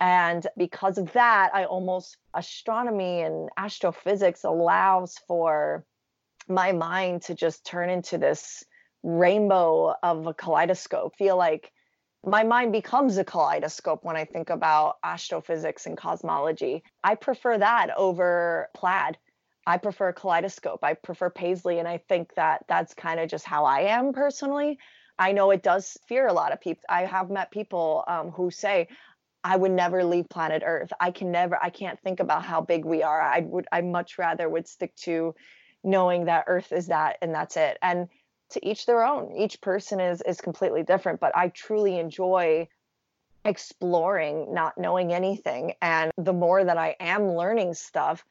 And 0.00 0.46
because 0.56 0.98
of 0.98 1.12
that, 1.12 1.50
I 1.54 1.64
almost 1.64 2.16
astronomy 2.34 3.22
and 3.22 3.48
astrophysics 3.56 4.44
allows 4.44 5.16
for 5.26 5.84
my 6.48 6.72
mind 6.72 7.22
to 7.22 7.34
just 7.34 7.64
turn 7.64 7.90
into 7.90 8.18
this 8.18 8.64
rainbow 9.02 9.94
of 10.02 10.26
a 10.26 10.34
kaleidoscope. 10.34 11.16
Feel 11.16 11.36
like 11.36 11.70
my 12.26 12.42
mind 12.42 12.72
becomes 12.72 13.18
a 13.18 13.24
kaleidoscope 13.24 14.02
when 14.02 14.16
I 14.16 14.24
think 14.24 14.50
about 14.50 14.96
astrophysics 15.04 15.86
and 15.86 15.96
cosmology. 15.96 16.82
I 17.02 17.14
prefer 17.14 17.58
that 17.58 17.90
over 17.96 18.68
plaid. 18.74 19.18
I 19.66 19.78
prefer 19.78 20.12
kaleidoscope. 20.12 20.80
I 20.82 20.94
prefer 20.94 21.30
paisley. 21.30 21.78
And 21.78 21.88
I 21.88 21.98
think 22.08 22.34
that 22.34 22.64
that's 22.68 22.94
kind 22.94 23.20
of 23.20 23.28
just 23.28 23.44
how 23.44 23.64
I 23.64 23.80
am 23.80 24.12
personally. 24.12 24.78
I 25.18 25.32
know 25.32 25.50
it 25.50 25.62
does 25.62 25.96
fear 26.06 26.26
a 26.26 26.32
lot 26.32 26.52
of 26.52 26.60
people. 26.60 26.82
I 26.88 27.04
have 27.04 27.30
met 27.30 27.50
people 27.50 28.04
um, 28.06 28.30
who 28.30 28.50
say, 28.50 28.88
I 29.42 29.56
would 29.56 29.72
never 29.72 30.04
leave 30.04 30.28
planet 30.28 30.62
Earth. 30.64 30.92
I 30.98 31.10
can 31.10 31.30
never, 31.30 31.58
I 31.62 31.70
can't 31.70 32.00
think 32.00 32.20
about 32.20 32.44
how 32.44 32.62
big 32.62 32.84
we 32.84 33.02
are. 33.02 33.20
I 33.20 33.40
would, 33.40 33.66
I 33.70 33.82
much 33.82 34.18
rather 34.18 34.48
would 34.48 34.66
stick 34.66 34.94
to 34.96 35.34
knowing 35.84 36.24
that 36.24 36.44
earth 36.48 36.72
is 36.72 36.86
that 36.86 37.18
and 37.20 37.32
that's 37.34 37.56
it 37.56 37.78
and 37.82 38.08
to 38.48 38.66
each 38.66 38.86
their 38.86 39.04
own 39.04 39.36
each 39.36 39.60
person 39.60 40.00
is 40.00 40.22
is 40.22 40.40
completely 40.40 40.82
different 40.82 41.20
but 41.20 41.36
i 41.36 41.48
truly 41.48 41.98
enjoy 41.98 42.66
exploring 43.44 44.52
not 44.54 44.76
knowing 44.78 45.12
anything 45.12 45.74
and 45.82 46.10
the 46.16 46.32
more 46.32 46.64
that 46.64 46.78
i 46.78 46.96
am 46.98 47.32
learning 47.32 47.74
stuff 47.74 48.24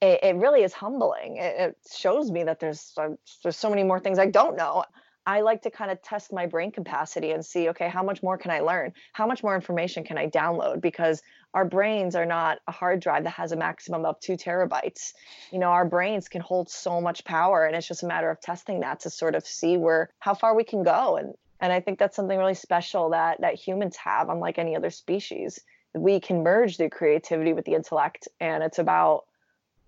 it, 0.00 0.20
it 0.22 0.36
really 0.36 0.62
is 0.62 0.72
humbling 0.72 1.36
it, 1.36 1.54
it, 1.60 1.76
shows 1.94 2.30
me 2.30 2.42
that 2.42 2.58
there's 2.58 2.92
uh, 2.96 3.10
there's 3.42 3.56
so 3.56 3.68
many 3.68 3.84
more 3.84 4.00
things 4.00 4.18
i 4.18 4.26
don't 4.26 4.56
know 4.56 4.82
I 5.26 5.40
like 5.40 5.62
to 5.62 5.70
kind 5.70 5.90
of 5.90 6.02
test 6.02 6.32
my 6.32 6.46
brain 6.46 6.70
capacity 6.70 7.30
and 7.30 7.44
see, 7.44 7.70
okay, 7.70 7.88
how 7.88 8.02
much 8.02 8.22
more 8.22 8.36
can 8.36 8.50
I 8.50 8.60
learn? 8.60 8.92
How 9.12 9.26
much 9.26 9.42
more 9.42 9.54
information 9.54 10.04
can 10.04 10.18
I 10.18 10.28
download? 10.28 10.80
Because 10.80 11.22
our 11.54 11.64
brains 11.64 12.14
are 12.14 12.26
not 12.26 12.58
a 12.66 12.72
hard 12.72 13.00
drive 13.00 13.24
that 13.24 13.30
has 13.30 13.52
a 13.52 13.56
maximum 13.56 14.04
of 14.04 14.20
two 14.20 14.36
terabytes. 14.36 15.12
You 15.50 15.58
know, 15.58 15.68
our 15.68 15.86
brains 15.86 16.28
can 16.28 16.40
hold 16.40 16.68
so 16.68 17.00
much 17.00 17.24
power, 17.24 17.64
and 17.64 17.74
it's 17.74 17.88
just 17.88 18.02
a 18.02 18.06
matter 18.06 18.28
of 18.28 18.40
testing 18.40 18.80
that 18.80 19.00
to 19.00 19.10
sort 19.10 19.34
of 19.34 19.46
see 19.46 19.76
where 19.76 20.10
how 20.18 20.34
far 20.34 20.54
we 20.54 20.64
can 20.64 20.82
go. 20.82 21.16
And 21.16 21.34
and 21.60 21.72
I 21.72 21.80
think 21.80 21.98
that's 21.98 22.16
something 22.16 22.38
really 22.38 22.54
special 22.54 23.10
that 23.10 23.40
that 23.40 23.54
humans 23.54 23.96
have, 23.96 24.28
unlike 24.28 24.58
any 24.58 24.76
other 24.76 24.90
species. 24.90 25.58
We 25.94 26.18
can 26.18 26.42
merge 26.42 26.76
the 26.76 26.90
creativity 26.90 27.52
with 27.52 27.64
the 27.64 27.74
intellect, 27.74 28.28
and 28.40 28.62
it's 28.62 28.80
about 28.80 29.24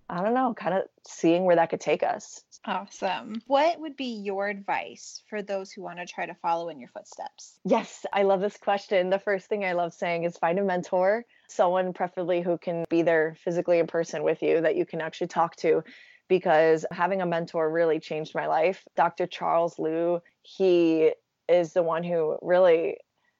I 0.09 0.23
don't 0.23 0.33
know, 0.33 0.53
kind 0.53 0.73
of 0.73 0.83
seeing 1.05 1.43
where 1.45 1.57
that 1.57 1.69
could 1.69 1.81
take 1.81 2.03
us. 2.03 2.43
Awesome. 2.65 3.41
What 3.47 3.79
would 3.79 3.95
be 3.95 4.21
your 4.23 4.47
advice 4.47 5.21
for 5.29 5.41
those 5.41 5.71
who 5.71 5.81
want 5.81 5.99
to 5.99 6.05
try 6.05 6.25
to 6.25 6.33
follow 6.35 6.69
in 6.69 6.79
your 6.79 6.89
footsteps? 6.89 7.59
Yes, 7.65 8.05
I 8.11 8.23
love 8.23 8.41
this 8.41 8.57
question. 8.57 9.09
The 9.09 9.19
first 9.19 9.47
thing 9.47 9.63
I 9.63 9.73
love 9.73 9.93
saying 9.93 10.23
is 10.23 10.37
find 10.37 10.59
a 10.59 10.63
mentor, 10.63 11.25
someone 11.47 11.93
preferably 11.93 12.41
who 12.41 12.57
can 12.57 12.85
be 12.89 13.01
there 13.01 13.35
physically 13.43 13.79
in 13.79 13.87
person 13.87 14.23
with 14.23 14.41
you 14.41 14.61
that 14.61 14.75
you 14.75 14.85
can 14.85 15.01
actually 15.01 15.27
talk 15.27 15.55
to 15.57 15.83
because 16.27 16.85
having 16.91 17.21
a 17.21 17.25
mentor 17.25 17.69
really 17.69 17.99
changed 17.99 18.35
my 18.35 18.47
life. 18.47 18.83
Dr. 18.95 19.27
Charles 19.27 19.79
Liu, 19.79 20.21
he 20.41 21.11
is 21.47 21.73
the 21.73 21.83
one 21.83 22.03
who 22.03 22.37
really 22.41 22.97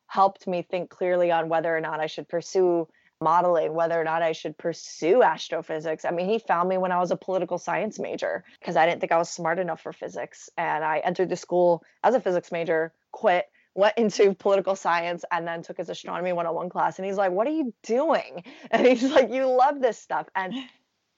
helped 0.07 0.47
me 0.47 0.61
think 0.61 0.89
clearly 0.89 1.31
on 1.31 1.49
whether 1.49 1.75
or 1.75 1.81
not 1.81 1.99
I 1.99 2.07
should 2.07 2.29
pursue 2.29 2.87
modeling 3.21 3.73
whether 3.73 3.99
or 3.99 4.03
not 4.03 4.21
I 4.21 4.31
should 4.31 4.57
pursue 4.57 5.23
astrophysics. 5.23 6.05
I 6.05 6.11
mean, 6.11 6.29
he 6.29 6.39
found 6.39 6.69
me 6.69 6.77
when 6.77 6.91
I 6.91 6.99
was 6.99 7.11
a 7.11 7.15
political 7.15 7.57
science 7.57 7.99
major 7.99 8.43
because 8.59 8.75
I 8.75 8.85
didn't 8.85 9.01
think 9.01 9.11
I 9.11 9.17
was 9.17 9.29
smart 9.29 9.59
enough 9.59 9.81
for 9.81 9.93
physics. 9.93 10.49
And 10.57 10.83
I 10.83 10.99
entered 10.99 11.29
the 11.29 11.35
school 11.35 11.83
as 12.03 12.15
a 12.15 12.21
physics 12.21 12.51
major, 12.51 12.93
quit, 13.11 13.45
went 13.73 13.93
into 13.97 14.33
political 14.33 14.75
science, 14.75 15.25
and 15.31 15.47
then 15.47 15.63
took 15.63 15.77
his 15.77 15.89
astronomy 15.89 16.33
101 16.33 16.69
class. 16.69 16.99
And 16.99 17.05
he's 17.05 17.17
like, 17.17 17.31
What 17.31 17.47
are 17.47 17.51
you 17.51 17.73
doing? 17.83 18.43
And 18.71 18.85
he's 18.85 19.03
like, 19.03 19.31
You 19.31 19.47
love 19.47 19.81
this 19.81 19.97
stuff. 19.97 20.27
And 20.35 20.53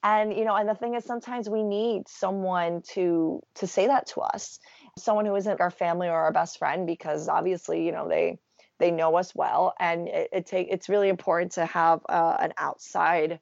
and 0.02 0.34
you 0.34 0.46
know 0.46 0.54
and 0.54 0.66
the 0.66 0.74
thing 0.74 0.94
is 0.94 1.04
sometimes 1.04 1.48
we 1.48 1.62
need 1.62 2.08
someone 2.08 2.80
to 2.80 3.42
to 3.54 3.66
say 3.66 3.86
that 3.86 4.06
to 4.06 4.20
us 4.20 4.58
someone 4.96 5.26
who 5.26 5.36
isn't 5.36 5.60
our 5.60 5.70
family 5.70 6.08
or 6.08 6.18
our 6.18 6.32
best 6.32 6.58
friend 6.58 6.86
because 6.86 7.28
obviously 7.28 7.84
you 7.84 7.92
know 7.92 8.08
they 8.08 8.38
they 8.80 8.90
know 8.90 9.14
us 9.16 9.34
well 9.34 9.74
and 9.78 10.08
it, 10.08 10.28
it 10.32 10.46
take 10.46 10.66
it's 10.70 10.88
really 10.88 11.08
important 11.08 11.52
to 11.52 11.64
have 11.64 12.00
uh, 12.08 12.36
an 12.40 12.52
outside 12.58 13.38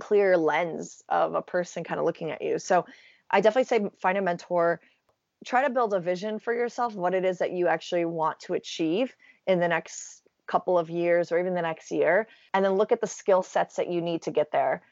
clear 0.00 0.38
lens 0.38 1.02
of 1.08 1.34
a 1.34 1.42
person 1.42 1.84
kind 1.84 2.00
of 2.00 2.06
looking 2.06 2.30
at 2.30 2.40
you. 2.40 2.58
So 2.58 2.86
i 3.32 3.40
definitely 3.40 3.64
say 3.64 3.90
find 4.00 4.18
a 4.18 4.22
mentor 4.22 4.80
try 5.44 5.62
to 5.64 5.70
build 5.70 5.94
a 5.94 6.00
vision 6.00 6.38
for 6.38 6.54
yourself 6.54 6.94
what 6.94 7.14
it 7.14 7.24
is 7.24 7.38
that 7.38 7.52
you 7.52 7.66
actually 7.66 8.04
want 8.04 8.38
to 8.40 8.54
achieve 8.54 9.14
in 9.46 9.58
the 9.58 9.68
next 9.68 10.22
couple 10.46 10.78
of 10.78 10.90
years 10.90 11.32
or 11.32 11.38
even 11.38 11.54
the 11.54 11.62
next 11.62 11.90
year 11.90 12.28
and 12.52 12.64
then 12.64 12.72
look 12.72 12.92
at 12.92 13.00
the 13.00 13.06
skill 13.06 13.42
sets 13.42 13.76
that 13.76 13.88
you 13.88 14.00
need 14.00 14.22
to 14.22 14.30
get 14.30 14.52
there 14.52 14.82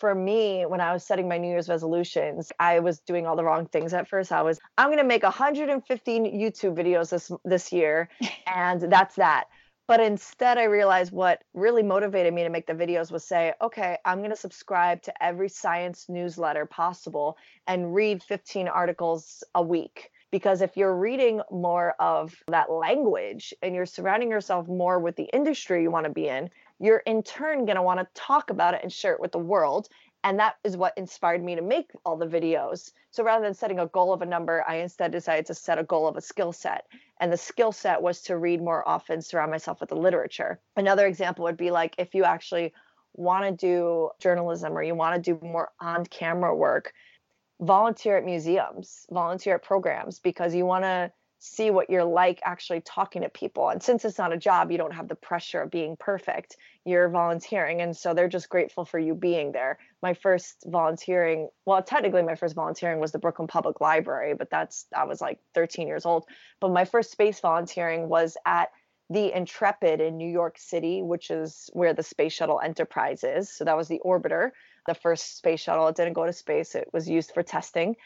for 0.00 0.14
me, 0.14 0.64
when 0.66 0.80
I 0.80 0.92
was 0.92 1.04
setting 1.04 1.28
my 1.28 1.38
New 1.38 1.48
Year's 1.48 1.68
resolutions, 1.68 2.50
I 2.58 2.80
was 2.80 3.00
doing 3.00 3.26
all 3.26 3.36
the 3.36 3.44
wrong 3.44 3.66
things 3.66 3.92
at 3.92 4.08
first. 4.08 4.32
I 4.32 4.42
was, 4.42 4.58
I'm 4.78 4.88
going 4.88 4.98
to 4.98 5.04
make 5.04 5.22
115 5.22 6.24
YouTube 6.24 6.74
videos 6.74 7.10
this 7.10 7.30
this 7.44 7.72
year, 7.72 8.08
and 8.46 8.80
that's 8.80 9.16
that. 9.16 9.44
But 9.86 10.00
instead, 10.00 10.56
I 10.56 10.64
realized 10.64 11.12
what 11.12 11.42
really 11.52 11.82
motivated 11.82 12.32
me 12.32 12.44
to 12.44 12.48
make 12.48 12.66
the 12.66 12.74
videos 12.74 13.10
was 13.10 13.24
say, 13.24 13.52
okay, 13.60 13.98
I'm 14.04 14.18
going 14.18 14.30
to 14.30 14.36
subscribe 14.36 15.02
to 15.02 15.22
every 15.22 15.48
science 15.48 16.06
newsletter 16.08 16.64
possible 16.64 17.36
and 17.66 17.92
read 17.92 18.22
15 18.22 18.68
articles 18.68 19.42
a 19.54 19.62
week. 19.62 20.10
Because 20.30 20.60
if 20.60 20.76
you're 20.76 20.94
reading 20.94 21.40
more 21.50 21.96
of 21.98 22.32
that 22.46 22.70
language 22.70 23.52
and 23.62 23.74
you're 23.74 23.84
surrounding 23.84 24.30
yourself 24.30 24.68
more 24.68 25.00
with 25.00 25.16
the 25.16 25.28
industry 25.32 25.82
you 25.82 25.90
want 25.90 26.06
to 26.06 26.12
be 26.12 26.28
in, 26.28 26.50
you're 26.80 26.98
in 26.98 27.22
turn 27.22 27.66
going 27.66 27.76
to 27.76 27.82
want 27.82 28.00
to 28.00 28.20
talk 28.20 28.50
about 28.50 28.74
it 28.74 28.80
and 28.82 28.92
share 28.92 29.12
it 29.12 29.20
with 29.20 29.32
the 29.32 29.38
world. 29.38 29.88
And 30.24 30.38
that 30.38 30.56
is 30.64 30.76
what 30.76 30.96
inspired 30.96 31.42
me 31.42 31.54
to 31.54 31.62
make 31.62 31.90
all 32.04 32.16
the 32.16 32.26
videos. 32.26 32.92
So 33.10 33.22
rather 33.22 33.44
than 33.44 33.54
setting 33.54 33.78
a 33.78 33.86
goal 33.86 34.12
of 34.12 34.22
a 34.22 34.26
number, 34.26 34.64
I 34.66 34.76
instead 34.76 35.12
decided 35.12 35.46
to 35.46 35.54
set 35.54 35.78
a 35.78 35.84
goal 35.84 36.08
of 36.08 36.16
a 36.16 36.20
skill 36.20 36.52
set. 36.52 36.86
And 37.20 37.32
the 37.32 37.36
skill 37.36 37.72
set 37.72 38.02
was 38.02 38.22
to 38.22 38.36
read 38.36 38.62
more 38.62 38.86
often, 38.86 39.22
surround 39.22 39.50
myself 39.50 39.80
with 39.80 39.90
the 39.90 39.96
literature. 39.96 40.60
Another 40.76 41.06
example 41.06 41.44
would 41.44 41.56
be 41.56 41.70
like 41.70 41.94
if 41.98 42.14
you 42.14 42.24
actually 42.24 42.72
want 43.14 43.44
to 43.44 43.66
do 43.66 44.10
journalism 44.20 44.76
or 44.76 44.82
you 44.82 44.94
want 44.94 45.22
to 45.22 45.34
do 45.34 45.46
more 45.46 45.70
on 45.80 46.06
camera 46.06 46.54
work, 46.54 46.92
volunteer 47.60 48.16
at 48.18 48.24
museums, 48.24 49.06
volunteer 49.10 49.56
at 49.56 49.62
programs 49.62 50.18
because 50.18 50.54
you 50.54 50.64
want 50.64 50.84
to 50.84 51.12
see 51.42 51.70
what 51.70 51.88
you're 51.88 52.04
like 52.04 52.38
actually 52.44 52.82
talking 52.82 53.22
to 53.22 53.30
people. 53.30 53.70
And 53.70 53.82
since 53.82 54.04
it's 54.04 54.18
not 54.18 54.32
a 54.32 54.36
job, 54.36 54.70
you 54.70 54.76
don't 54.76 54.92
have 54.92 55.08
the 55.08 55.14
pressure 55.14 55.62
of 55.62 55.70
being 55.70 55.96
perfect. 55.96 56.58
You're 56.84 57.08
volunteering. 57.08 57.80
And 57.80 57.96
so 57.96 58.12
they're 58.12 58.28
just 58.28 58.50
grateful 58.50 58.84
for 58.84 58.98
you 58.98 59.14
being 59.14 59.50
there. 59.52 59.78
My 60.02 60.12
first 60.12 60.64
volunteering, 60.66 61.48
well, 61.64 61.82
technically 61.82 62.22
my 62.22 62.34
first 62.34 62.54
volunteering 62.54 63.00
was 63.00 63.12
the 63.12 63.18
Brooklyn 63.18 63.48
Public 63.48 63.80
Library, 63.80 64.34
but 64.34 64.50
that's, 64.50 64.86
I 64.94 65.04
was 65.04 65.22
like 65.22 65.38
13 65.54 65.88
years 65.88 66.04
old. 66.04 66.26
But 66.60 66.72
my 66.72 66.84
first 66.84 67.10
space 67.10 67.40
volunteering 67.40 68.10
was 68.10 68.36
at 68.44 68.68
the 69.08 69.34
Intrepid 69.34 70.02
in 70.02 70.18
New 70.18 70.30
York 70.30 70.58
City, 70.58 71.02
which 71.02 71.30
is 71.30 71.70
where 71.72 71.94
the 71.94 72.02
Space 72.02 72.34
Shuttle 72.34 72.60
Enterprise 72.60 73.24
is. 73.24 73.50
So 73.50 73.64
that 73.64 73.78
was 73.78 73.88
the 73.88 74.00
orbiter, 74.04 74.50
the 74.86 74.94
first 74.94 75.38
space 75.38 75.60
shuttle. 75.60 75.88
It 75.88 75.96
didn't 75.96 76.12
go 76.12 76.26
to 76.26 76.32
space, 76.34 76.74
it 76.74 76.88
was 76.92 77.08
used 77.08 77.32
for 77.32 77.42
testing. 77.42 77.96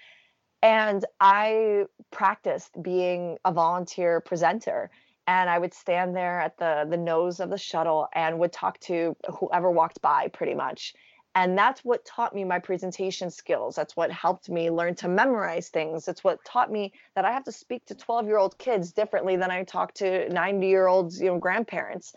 And 0.64 1.04
I 1.20 1.84
practiced 2.10 2.82
being 2.82 3.36
a 3.44 3.52
volunteer 3.52 4.20
presenter. 4.20 4.90
And 5.26 5.50
I 5.50 5.58
would 5.58 5.74
stand 5.74 6.16
there 6.16 6.40
at 6.40 6.56
the, 6.56 6.86
the 6.88 6.96
nose 6.96 7.38
of 7.38 7.50
the 7.50 7.58
shuttle 7.58 8.08
and 8.14 8.38
would 8.38 8.52
talk 8.52 8.80
to 8.80 9.14
whoever 9.38 9.70
walked 9.70 10.00
by 10.00 10.28
pretty 10.28 10.54
much. 10.54 10.94
And 11.34 11.58
that's 11.58 11.84
what 11.84 12.06
taught 12.06 12.34
me 12.34 12.44
my 12.44 12.58
presentation 12.58 13.30
skills. 13.30 13.74
That's 13.74 13.94
what 13.94 14.10
helped 14.10 14.48
me 14.48 14.70
learn 14.70 14.94
to 14.96 15.08
memorize 15.08 15.68
things. 15.68 16.08
It's 16.08 16.24
what 16.24 16.42
taught 16.46 16.72
me 16.72 16.94
that 17.14 17.26
I 17.26 17.32
have 17.32 17.44
to 17.44 17.52
speak 17.52 17.84
to 17.86 17.94
12 17.94 18.26
year 18.26 18.38
old 18.38 18.56
kids 18.56 18.92
differently 18.92 19.36
than 19.36 19.50
I 19.50 19.64
talk 19.64 19.92
to 19.94 20.32
90 20.32 20.66
year 20.66 20.86
olds, 20.86 21.20
you 21.20 21.26
know, 21.26 21.38
grandparents. 21.38 22.14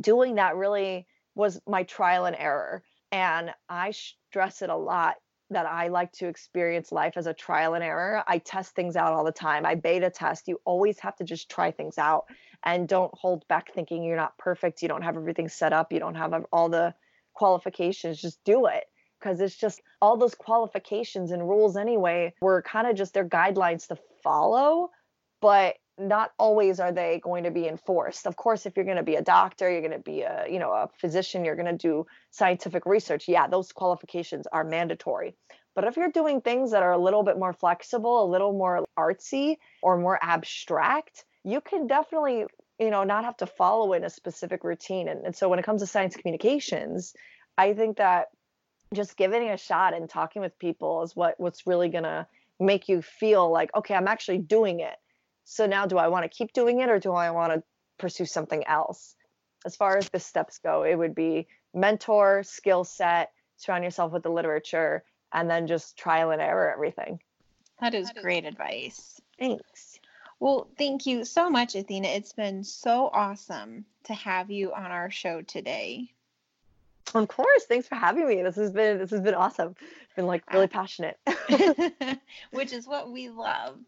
Doing 0.00 0.36
that 0.36 0.56
really 0.56 1.06
was 1.34 1.60
my 1.66 1.82
trial 1.82 2.24
and 2.24 2.36
error. 2.38 2.82
And 3.12 3.50
I 3.68 3.90
stress 3.90 4.62
it 4.62 4.70
a 4.70 4.76
lot 4.76 5.16
that 5.50 5.66
I 5.66 5.88
like 5.88 6.12
to 6.12 6.28
experience 6.28 6.92
life 6.92 7.14
as 7.16 7.26
a 7.26 7.34
trial 7.34 7.74
and 7.74 7.82
error. 7.82 8.22
I 8.26 8.38
test 8.38 8.74
things 8.74 8.96
out 8.96 9.12
all 9.12 9.24
the 9.24 9.32
time. 9.32 9.64
I 9.64 9.74
beta 9.74 10.10
test. 10.10 10.48
You 10.48 10.60
always 10.64 10.98
have 11.00 11.16
to 11.16 11.24
just 11.24 11.50
try 11.50 11.70
things 11.70 11.98
out 11.98 12.26
and 12.64 12.88
don't 12.88 13.12
hold 13.14 13.46
back 13.48 13.72
thinking 13.72 14.02
you're 14.02 14.16
not 14.16 14.36
perfect. 14.38 14.82
You 14.82 14.88
don't 14.88 15.02
have 15.02 15.16
everything 15.16 15.48
set 15.48 15.72
up. 15.72 15.92
You 15.92 16.00
don't 16.00 16.16
have 16.16 16.34
all 16.52 16.68
the 16.68 16.94
qualifications. 17.34 18.20
Just 18.20 18.42
do 18.44 18.66
it 18.66 18.84
because 19.18 19.40
it's 19.40 19.56
just 19.56 19.80
all 20.00 20.16
those 20.16 20.34
qualifications 20.34 21.30
and 21.30 21.48
rules 21.48 21.76
anyway 21.76 22.34
were 22.40 22.62
kind 22.62 22.86
of 22.86 22.96
just 22.96 23.14
their 23.14 23.28
guidelines 23.28 23.88
to 23.88 23.96
follow, 24.22 24.90
but 25.40 25.76
not 25.98 26.32
always 26.38 26.80
are 26.80 26.92
they 26.92 27.20
going 27.22 27.44
to 27.44 27.50
be 27.50 27.66
enforced. 27.66 28.26
Of 28.26 28.36
course, 28.36 28.66
if 28.66 28.76
you're 28.76 28.84
going 28.84 28.96
to 28.98 29.02
be 29.02 29.16
a 29.16 29.22
doctor, 29.22 29.70
you're 29.70 29.80
going 29.80 29.92
to 29.92 29.98
be 29.98 30.22
a, 30.22 30.46
you 30.48 30.58
know, 30.58 30.70
a 30.70 30.88
physician, 31.00 31.44
you're 31.44 31.56
going 31.56 31.66
to 31.66 31.76
do 31.76 32.06
scientific 32.30 32.86
research. 32.86 33.28
Yeah, 33.28 33.46
those 33.46 33.72
qualifications 33.72 34.46
are 34.52 34.64
mandatory. 34.64 35.34
But 35.74 35.84
if 35.84 35.96
you're 35.96 36.10
doing 36.10 36.40
things 36.40 36.72
that 36.72 36.82
are 36.82 36.92
a 36.92 36.98
little 36.98 37.22
bit 37.22 37.38
more 37.38 37.52
flexible, 37.52 38.24
a 38.24 38.28
little 38.30 38.52
more 38.52 38.86
artsy 38.98 39.56
or 39.82 39.96
more 39.96 40.18
abstract, 40.22 41.24
you 41.44 41.60
can 41.60 41.86
definitely, 41.86 42.46
you 42.78 42.90
know, 42.90 43.04
not 43.04 43.24
have 43.24 43.36
to 43.38 43.46
follow 43.46 43.92
in 43.92 44.04
a 44.04 44.10
specific 44.10 44.64
routine. 44.64 45.08
And, 45.08 45.24
and 45.24 45.36
so 45.36 45.48
when 45.48 45.58
it 45.58 45.64
comes 45.64 45.80
to 45.82 45.86
science 45.86 46.16
communications, 46.16 47.14
I 47.56 47.74
think 47.74 47.98
that 47.98 48.28
just 48.94 49.16
giving 49.16 49.48
a 49.50 49.56
shot 49.56 49.94
and 49.94 50.08
talking 50.08 50.42
with 50.42 50.58
people 50.58 51.02
is 51.02 51.14
what 51.14 51.38
what's 51.38 51.66
really 51.66 51.88
going 51.88 52.04
to 52.04 52.26
make 52.58 52.88
you 52.88 53.02
feel 53.02 53.50
like, 53.50 53.70
okay, 53.76 53.94
I'm 53.94 54.08
actually 54.08 54.38
doing 54.38 54.80
it 54.80 54.96
so 55.50 55.64
now, 55.64 55.86
do 55.86 55.96
I 55.96 56.08
want 56.08 56.24
to 56.24 56.28
keep 56.28 56.52
doing 56.52 56.80
it 56.80 56.90
or 56.90 56.98
do 56.98 57.14
I 57.14 57.30
want 57.30 57.54
to 57.54 57.62
pursue 57.98 58.26
something 58.26 58.66
else? 58.66 59.16
As 59.64 59.76
far 59.76 59.96
as 59.96 60.10
the 60.10 60.20
steps 60.20 60.58
go, 60.58 60.82
it 60.82 60.94
would 60.94 61.14
be 61.14 61.48
mentor, 61.72 62.42
skill 62.42 62.84
set, 62.84 63.32
surround 63.56 63.82
yourself 63.82 64.12
with 64.12 64.24
the 64.24 64.30
literature, 64.30 65.04
and 65.32 65.48
then 65.48 65.66
just 65.66 65.96
trial 65.96 66.32
and 66.32 66.42
error 66.42 66.70
everything. 66.70 67.20
That 67.80 67.94
is 67.94 68.12
great 68.20 68.44
advice. 68.44 69.22
Thanks. 69.38 69.98
Well, 70.38 70.68
thank 70.76 71.06
you 71.06 71.24
so 71.24 71.48
much, 71.48 71.74
Athena. 71.74 72.08
It's 72.08 72.34
been 72.34 72.62
so 72.62 73.08
awesome 73.10 73.86
to 74.04 74.12
have 74.12 74.50
you 74.50 74.74
on 74.74 74.90
our 74.90 75.10
show 75.10 75.40
today. 75.40 76.12
Of 77.14 77.26
course. 77.26 77.64
Thanks 77.64 77.88
for 77.88 77.94
having 77.94 78.28
me. 78.28 78.42
This 78.42 78.56
has 78.56 78.70
been 78.70 78.98
this 78.98 79.10
has 79.12 79.22
been 79.22 79.34
awesome. 79.34 79.76
It's 80.02 80.14
been 80.14 80.26
like 80.26 80.44
really 80.52 80.66
uh, 80.66 80.68
passionate. 80.68 81.18
Which 82.50 82.74
is 82.74 82.86
what 82.86 83.10
we 83.10 83.30
love. 83.30 83.78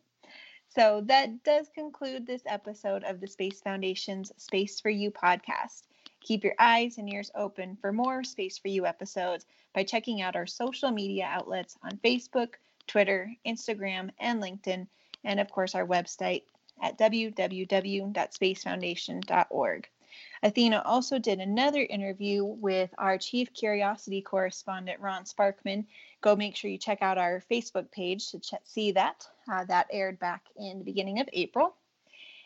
So 0.73 1.03
that 1.07 1.43
does 1.43 1.69
conclude 1.75 2.27
this 2.27 2.43
episode 2.47 3.03
of 3.03 3.21
the 3.21 3.27
Space 3.27 3.61
Foundation's 3.61 4.31
Space 4.37 4.79
for 4.79 4.89
You 4.89 5.11
podcast. 5.11 5.83
Keep 6.21 6.45
your 6.45 6.55
eyes 6.61 6.97
and 6.97 7.13
ears 7.13 7.33
open 7.35 7.77
for 7.81 7.93
more 7.93 8.23
Space 8.23 8.57
for 8.57 8.69
You 8.69 8.87
episodes 8.87 9.47
by 9.75 9.83
checking 9.83 10.23
out 10.23 10.37
our 10.37 10.47
social 10.47 10.93
media 10.93 11.25
outlets 11.25 11.77
on 11.83 11.99
Facebook, 12.05 12.51
Twitter, 12.87 13.35
Instagram, 13.45 14.11
and 14.21 14.41
LinkedIn, 14.41 14.87
and 15.25 15.41
of 15.41 15.51
course 15.51 15.75
our 15.75 15.85
website 15.85 16.45
at 16.81 16.97
www.spacefoundation.org. 16.99 19.89
Athena 20.43 20.83
also 20.85 21.19
did 21.19 21.39
another 21.41 21.83
interview 21.83 22.45
with 22.45 22.91
our 22.97 23.19
Chief 23.19 23.53
Curiosity 23.53 24.23
correspondent, 24.23 25.01
Ron 25.01 25.25
Sparkman, 25.25 25.85
go 26.21 26.37
make 26.37 26.57
sure 26.57 26.71
you 26.71 26.79
check 26.79 27.03
out 27.03 27.19
our 27.19 27.43
Facebook 27.51 27.91
page 27.91 28.31
to 28.31 28.39
ch- 28.39 28.55
see 28.65 28.93
that. 28.93 29.27
Uh, 29.51 29.65
that 29.65 29.87
aired 29.91 30.19
back 30.19 30.45
in 30.57 30.79
the 30.79 30.85
beginning 30.85 31.21
of 31.21 31.29
April. 31.33 31.75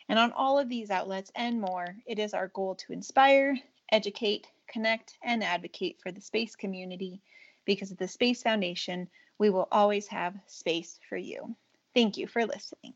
And 0.07 0.19
on 0.19 0.31
all 0.33 0.59
of 0.59 0.69
these 0.69 0.91
outlets 0.91 1.31
and 1.35 1.59
more, 1.59 1.95
it 2.05 2.19
is 2.19 2.33
our 2.33 2.47
goal 2.49 2.75
to 2.75 2.93
inspire, 2.93 3.57
educate, 3.91 4.47
connect, 4.67 5.17
and 5.23 5.43
advocate 5.43 5.99
for 6.01 6.11
the 6.11 6.21
space 6.21 6.55
community 6.55 7.21
because 7.65 7.91
at 7.91 7.97
the 7.97 8.07
Space 8.07 8.43
Foundation, 8.43 9.07
we 9.39 9.49
will 9.49 9.67
always 9.71 10.07
have 10.07 10.35
space 10.45 10.99
for 11.09 11.17
you. 11.17 11.55
Thank 11.93 12.17
you 12.17 12.27
for 12.27 12.45
listening. 12.45 12.93